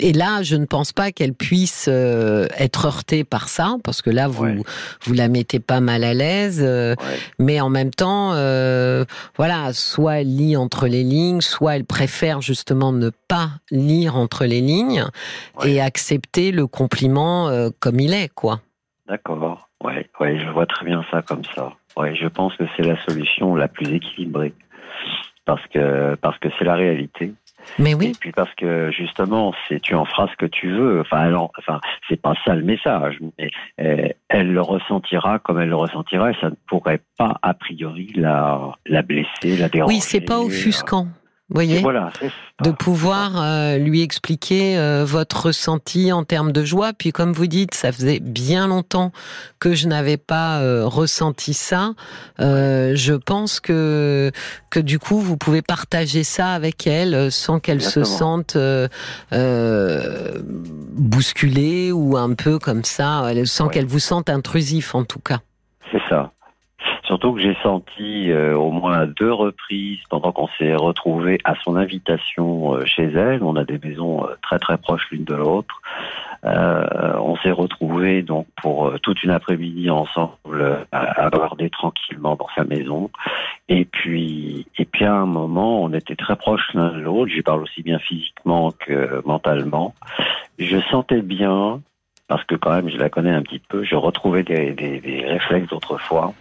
Et 0.00 0.12
là, 0.12 0.42
je 0.42 0.56
ne 0.56 0.66
pense 0.66 0.92
pas 0.92 1.12
qu'elle 1.12 1.34
puisse 1.34 1.88
euh, 1.88 2.46
être 2.58 2.86
heurtée 2.86 3.22
par 3.22 3.48
ça, 3.48 3.76
parce 3.84 4.02
que 4.02 4.10
là, 4.10 4.26
vous 4.26 4.64
vous 5.02 5.14
la 5.14 5.28
mettez 5.28 5.60
pas 5.60 5.80
mal 5.80 6.02
à 6.02 6.14
l'aise. 6.14 6.60
Euh, 6.64 6.96
mais 7.38 7.60
en 7.60 7.70
même 7.70 7.90
temps, 7.90 8.32
euh, 8.34 9.04
voilà, 9.36 9.72
soit 9.72 10.20
elle 10.20 10.36
lit 10.36 10.56
entre 10.56 10.88
les 10.88 11.04
lignes, 11.04 11.40
soit 11.40 11.76
elle 11.76 11.84
préfère 11.84 12.40
justement 12.40 12.92
ne 12.92 13.10
pas 13.28 13.50
lire 13.70 14.16
entre 14.16 14.46
les 14.46 14.60
lignes 14.60 15.04
et 15.64 15.80
accepter 15.80 16.50
le 16.50 16.66
compliment 16.66 17.50
comme 17.78 18.00
il 18.00 18.14
est, 18.14 18.32
quoi. 18.34 18.60
D'accord. 19.06 19.68
Ouais, 19.82 20.08
ouais, 20.18 20.38
je 20.40 20.48
vois 20.50 20.66
très 20.66 20.86
bien 20.86 21.04
ça 21.10 21.22
comme 21.22 21.44
ça. 21.54 21.72
Ouais, 21.96 22.16
je 22.16 22.26
pense 22.26 22.56
que 22.56 22.64
c'est 22.76 22.82
la 22.82 22.96
solution 23.04 23.54
la 23.54 23.68
plus 23.68 23.94
équilibrée 23.94 24.54
parce 25.44 25.64
que 25.68 26.14
parce 26.16 26.38
que 26.38 26.48
c'est 26.58 26.64
la 26.64 26.74
réalité. 26.74 27.34
Mais 27.78 27.94
oui. 27.94 28.08
Et 28.08 28.18
puis 28.18 28.32
parce 28.32 28.52
que 28.54 28.90
justement, 28.90 29.54
c'est 29.68 29.80
tu 29.80 29.94
en 29.94 30.04
feras 30.04 30.28
ce 30.28 30.36
que 30.36 30.46
tu 30.46 30.70
veux. 30.70 31.00
Enfin, 31.00 31.18
alors, 31.18 31.52
enfin, 31.58 31.80
c'est 32.08 32.20
pas 32.20 32.34
ça 32.44 32.54
le 32.54 32.62
message. 32.62 33.18
Mais 33.38 33.50
euh, 33.80 34.08
elle 34.28 34.52
le 34.52 34.60
ressentira 34.60 35.38
comme 35.38 35.60
elle 35.60 35.68
le 35.68 35.76
ressentira. 35.76 36.30
Et 36.30 36.36
ça 36.40 36.50
ne 36.50 36.56
pourrait 36.66 37.00
pas 37.18 37.38
a 37.42 37.54
priori 37.54 38.12
la 38.14 38.72
la 38.86 39.02
blesser, 39.02 39.56
la 39.56 39.68
déranger. 39.68 39.94
Oui, 39.94 40.00
c'est 40.00 40.20
pas 40.20 40.40
offusquant 40.40 41.08
voyez 41.50 41.80
voilà, 41.80 42.10
De 42.62 42.70
pouvoir 42.70 43.32
euh, 43.42 43.76
lui 43.76 44.02
expliquer 44.02 44.78
euh, 44.78 45.04
votre 45.04 45.46
ressenti 45.46 46.12
en 46.12 46.24
termes 46.24 46.52
de 46.52 46.64
joie. 46.64 46.92
Puis 46.92 47.12
comme 47.12 47.32
vous 47.32 47.46
dites, 47.46 47.74
ça 47.74 47.92
faisait 47.92 48.20
bien 48.20 48.66
longtemps 48.66 49.12
que 49.58 49.74
je 49.74 49.86
n'avais 49.86 50.16
pas 50.16 50.60
euh, 50.60 50.86
ressenti 50.86 51.52
ça. 51.52 51.92
je 52.38 53.14
pense 53.14 53.60
que 53.60 54.30
que 54.70 54.80
du 54.80 54.98
coup, 54.98 55.20
vous 55.20 55.36
pouvez 55.36 55.62
partager 55.62 56.24
ça 56.24 56.52
avec 56.52 56.86
elle 56.86 57.30
sans 57.30 57.60
qu'elle 57.60 57.82
se 57.82 58.04
sente 58.04 58.56
bousculée 60.92 61.92
ou 61.92 62.16
un 62.16 62.34
peu 62.34 62.58
comme 62.58 62.84
ça, 62.84 63.30
sans 63.44 63.68
qu'elle 63.68 63.86
vous 63.86 63.98
sente 63.98 64.30
intrusif 64.30 64.94
en 64.94 65.04
tout 65.04 65.20
cas. 65.20 65.40
C'est 65.92 66.02
ça. 66.08 66.32
Surtout 67.04 67.34
que 67.34 67.40
j'ai 67.40 67.56
senti 67.62 68.30
euh, 68.30 68.56
au 68.56 68.70
moins 68.70 69.00
à 69.00 69.06
deux 69.06 69.32
reprises, 69.32 70.00
pendant 70.08 70.32
qu'on 70.32 70.48
s'est 70.58 70.74
retrouvés 70.74 71.38
à 71.44 71.54
son 71.62 71.76
invitation 71.76 72.74
euh, 72.74 72.84
chez 72.86 73.04
elle, 73.04 73.42
on 73.42 73.56
a 73.56 73.64
des 73.64 73.78
maisons 73.78 74.24
euh, 74.24 74.36
très 74.42 74.58
très 74.58 74.78
proches 74.78 75.06
l'une 75.10 75.24
de 75.24 75.34
l'autre, 75.34 75.82
on 76.46 77.36
s'est 77.36 77.50
retrouvés 77.50 78.20
donc 78.20 78.46
pour 78.60 78.92
toute 79.00 79.22
une 79.22 79.30
après-midi 79.30 79.88
ensemble 79.88 80.86
à, 80.92 81.24
aborder 81.24 81.70
tranquillement 81.70 82.36
dans 82.36 82.48
sa 82.54 82.64
maison. 82.64 83.10
Et 83.70 83.86
puis, 83.86 84.66
et 84.76 84.84
puis 84.84 85.06
à 85.06 85.14
un 85.14 85.24
moment, 85.24 85.82
on 85.82 85.94
était 85.94 86.16
très 86.16 86.36
proches 86.36 86.68
l'un 86.74 86.92
de 86.92 87.00
l'autre. 87.00 87.32
Je 87.34 87.40
parle 87.40 87.62
aussi 87.62 87.82
bien 87.82 87.98
physiquement 87.98 88.72
que 88.72 89.22
mentalement. 89.24 89.94
Je 90.58 90.78
sentais 90.90 91.22
bien 91.22 91.80
parce 92.28 92.44
que 92.44 92.56
quand 92.56 92.72
même 92.72 92.90
je 92.90 92.98
la 92.98 93.08
connais 93.08 93.32
un 93.32 93.42
petit 93.42 93.60
peu, 93.60 93.82
je 93.82 93.96
retrouvais 93.96 94.42
des, 94.42 94.72
des, 94.72 95.00
des 95.00 95.24
réflexes 95.24 95.68
d'autrefois. 95.68 96.34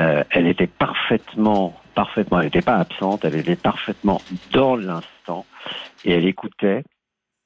Euh, 0.00 0.24
elle 0.30 0.46
était 0.46 0.66
parfaitement, 0.66 1.80
parfaitement, 1.94 2.38
elle 2.40 2.46
n'était 2.46 2.62
pas 2.62 2.76
absente, 2.76 3.24
elle 3.24 3.36
était 3.36 3.56
parfaitement 3.56 4.20
dans 4.52 4.76
l'instant 4.76 5.46
et 6.04 6.12
elle 6.12 6.26
écoutait 6.26 6.82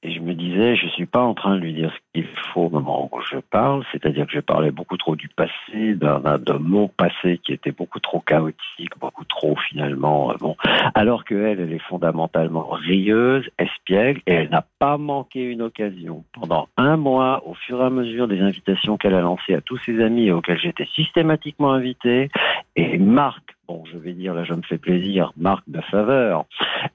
et 0.04 0.12
je 0.12 0.20
me 0.20 0.34
disais, 0.34 0.76
je 0.76 0.86
suis 0.88 1.06
pas 1.06 1.22
en 1.22 1.34
train 1.34 1.56
de 1.56 1.60
lui 1.60 1.74
dire 1.74 1.92
ce 1.92 1.98
qu'il 2.12 2.28
faut 2.52 2.66
au 2.66 2.70
moment 2.70 3.10
où 3.12 3.20
je 3.32 3.38
parle, 3.38 3.84
c'est-à-dire 3.90 4.26
que 4.26 4.32
je 4.32 4.40
parlais 4.40 4.70
beaucoup 4.70 4.96
trop 4.96 5.16
du 5.16 5.28
passé, 5.28 5.94
d'un 5.96 6.58
mot 6.60 6.88
passé 6.96 7.40
qui 7.44 7.52
était 7.52 7.72
beaucoup 7.72 7.98
trop 7.98 8.20
chaotique, 8.20 8.96
beaucoup 9.00 9.24
trop 9.24 9.56
finalement 9.68 10.30
euh, 10.30 10.34
bon. 10.38 10.56
Alors 10.94 11.24
que 11.24 11.34
elle, 11.34 11.58
elle 11.58 11.72
est 11.72 11.82
fondamentalement 11.88 12.68
rieuse, 12.70 13.44
espiègle, 13.58 14.20
et 14.26 14.34
elle 14.34 14.50
n'a 14.50 14.64
pas 14.78 14.98
manqué 14.98 15.42
une 15.42 15.62
occasion. 15.62 16.24
Pendant 16.32 16.68
un 16.76 16.96
mois, 16.96 17.42
au 17.44 17.54
fur 17.54 17.80
et 17.80 17.84
à 17.84 17.90
mesure 17.90 18.28
des 18.28 18.40
invitations 18.40 18.98
qu'elle 18.98 19.14
a 19.14 19.20
lancées 19.20 19.54
à 19.54 19.60
tous 19.60 19.78
ses 19.78 20.00
amis 20.00 20.26
et 20.26 20.32
auxquels 20.32 20.60
j'étais 20.60 20.86
systématiquement 20.94 21.72
invité, 21.72 22.30
et 22.76 22.98
Marc 22.98 23.57
bon, 23.68 23.84
je 23.84 23.98
vais 23.98 24.14
dire, 24.14 24.34
là, 24.34 24.44
je 24.44 24.54
me 24.54 24.62
fais 24.62 24.78
plaisir, 24.78 25.32
marque 25.36 25.68
de 25.68 25.80
faveur. 25.82 26.46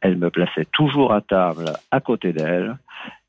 Elle 0.01 0.17
me 0.17 0.29
plaçait 0.29 0.65
toujours 0.71 1.13
à 1.13 1.21
table 1.21 1.71
à 1.91 1.99
côté 1.99 2.33
d'elle. 2.33 2.77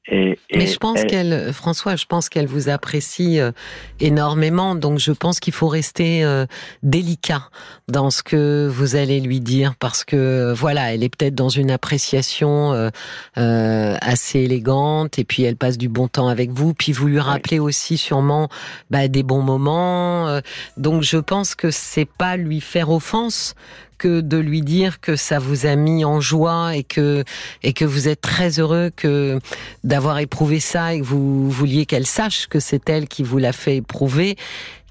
Et, 0.07 0.39
Mais 0.55 0.67
je 0.67 0.77
pense 0.77 1.03
qu'elle, 1.05 1.53
François, 1.55 1.97
je 1.97 2.05
pense 2.05 2.29
qu'elle 2.29 2.47
vous 2.47 2.69
apprécie 2.69 3.41
euh, 3.41 3.53
énormément. 4.01 4.75
Donc, 4.75 4.99
je 4.99 5.13
pense 5.13 5.41
qu'il 5.41 5.55
faut 5.55 5.69
rester 5.69 6.23
euh, 6.25 6.45
délicat 6.83 7.49
dans 7.89 8.11
ce 8.11 8.23
que 8.23 8.69
vous 8.71 8.97
allez 8.97 9.21
lui 9.21 9.41
dire, 9.41 9.75
parce 9.77 10.05
que 10.05 10.53
voilà, 10.55 10.93
elle 10.93 11.03
est 11.03 11.09
peut-être 11.09 11.35
dans 11.35 11.49
une 11.49 11.71
appréciation 11.71 12.91
euh, 13.39 13.97
assez 14.01 14.41
élégante, 14.41 15.19
et 15.19 15.25
puis 15.25 15.43
elle 15.43 15.57
passe 15.57 15.79
du 15.79 15.89
bon 15.89 16.09
temps 16.09 16.29
avec 16.29 16.51
vous. 16.51 16.75
Puis 16.75 16.93
vous 16.93 17.07
lui 17.07 17.21
rappelez 17.21 17.59
aussi 17.59 17.97
sûrement 17.97 18.49
bah, 18.91 19.09
des 19.09 19.23
bons 19.23 19.43
moments. 19.43 20.41
donc, 20.77 21.03
je 21.03 21.17
pense 21.17 21.55
que 21.55 21.71
c'est 21.71 22.09
pas 22.09 22.37
lui 22.37 22.61
faire 22.61 22.91
offense 22.91 23.55
que 23.97 24.21
de 24.21 24.37
lui 24.37 24.63
dire 24.63 25.01
que 25.01 25.17
ça 25.17 25.39
vous 25.39 25.67
a 25.67 25.77
mis 25.77 26.05
en 26.05 26.21
joie 26.21 26.77
et 26.77 26.85
que 26.85 27.25
et 27.63 27.73
que 27.73 27.85
vous 27.85 28.09
êtes 28.09 28.21
très 28.21 28.59
heureux 28.59 28.91
que 28.95 29.39
d'avoir 29.83 30.19
éprouvé 30.19 30.61
ça 30.61 30.95
et 30.95 31.01
que 31.01 31.05
vous 31.05 31.51
vouliez 31.51 31.87
qu'elle 31.87 32.07
sache 32.07 32.47
que 32.47 32.61
c'est 32.61 32.89
elle 32.89 33.09
qui 33.09 33.23
vous 33.23 33.39
l'a 33.39 33.53
fait 33.53 33.77
éprouver. 33.77 34.37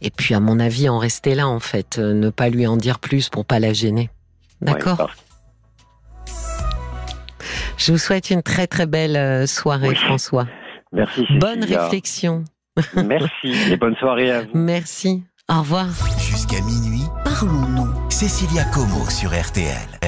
Et 0.01 0.11
puis, 0.11 0.35
à 0.35 0.41
mon 0.41 0.59
avis, 0.59 0.89
en 0.89 0.97
rester 0.97 1.33
là, 1.33 1.47
en 1.47 1.61
fait, 1.61 1.97
euh, 1.97 2.13
ne 2.13 2.29
pas 2.29 2.49
lui 2.49 2.67
en 2.67 2.75
dire 2.75 2.99
plus 2.99 3.29
pour 3.29 3.45
pas 3.45 3.59
la 3.59 3.71
gêner. 3.71 4.09
D'accord. 4.61 5.09
Je 7.77 7.91
vous 7.91 7.97
souhaite 7.97 8.29
une 8.29 8.43
très 8.43 8.67
très 8.67 8.85
belle 8.85 9.15
euh, 9.15 9.47
soirée, 9.47 9.95
François. 9.95 10.47
Merci. 10.91 11.25
Bonne 11.39 11.63
réflexion. 11.63 12.43
Merci 12.95 13.53
et 13.71 13.77
bonne 13.77 13.95
soirée 13.95 14.31
à 14.31 14.41
vous. 14.41 14.49
Merci. 14.53 15.23
Au 15.49 15.59
revoir. 15.59 15.87
Jusqu'à 16.17 16.61
minuit, 16.61 17.03
parlons-nous. 17.23 18.02
Cécilia 18.23 18.63
Como 18.71 19.09
sur 19.09 19.33
RTL. 19.33 19.93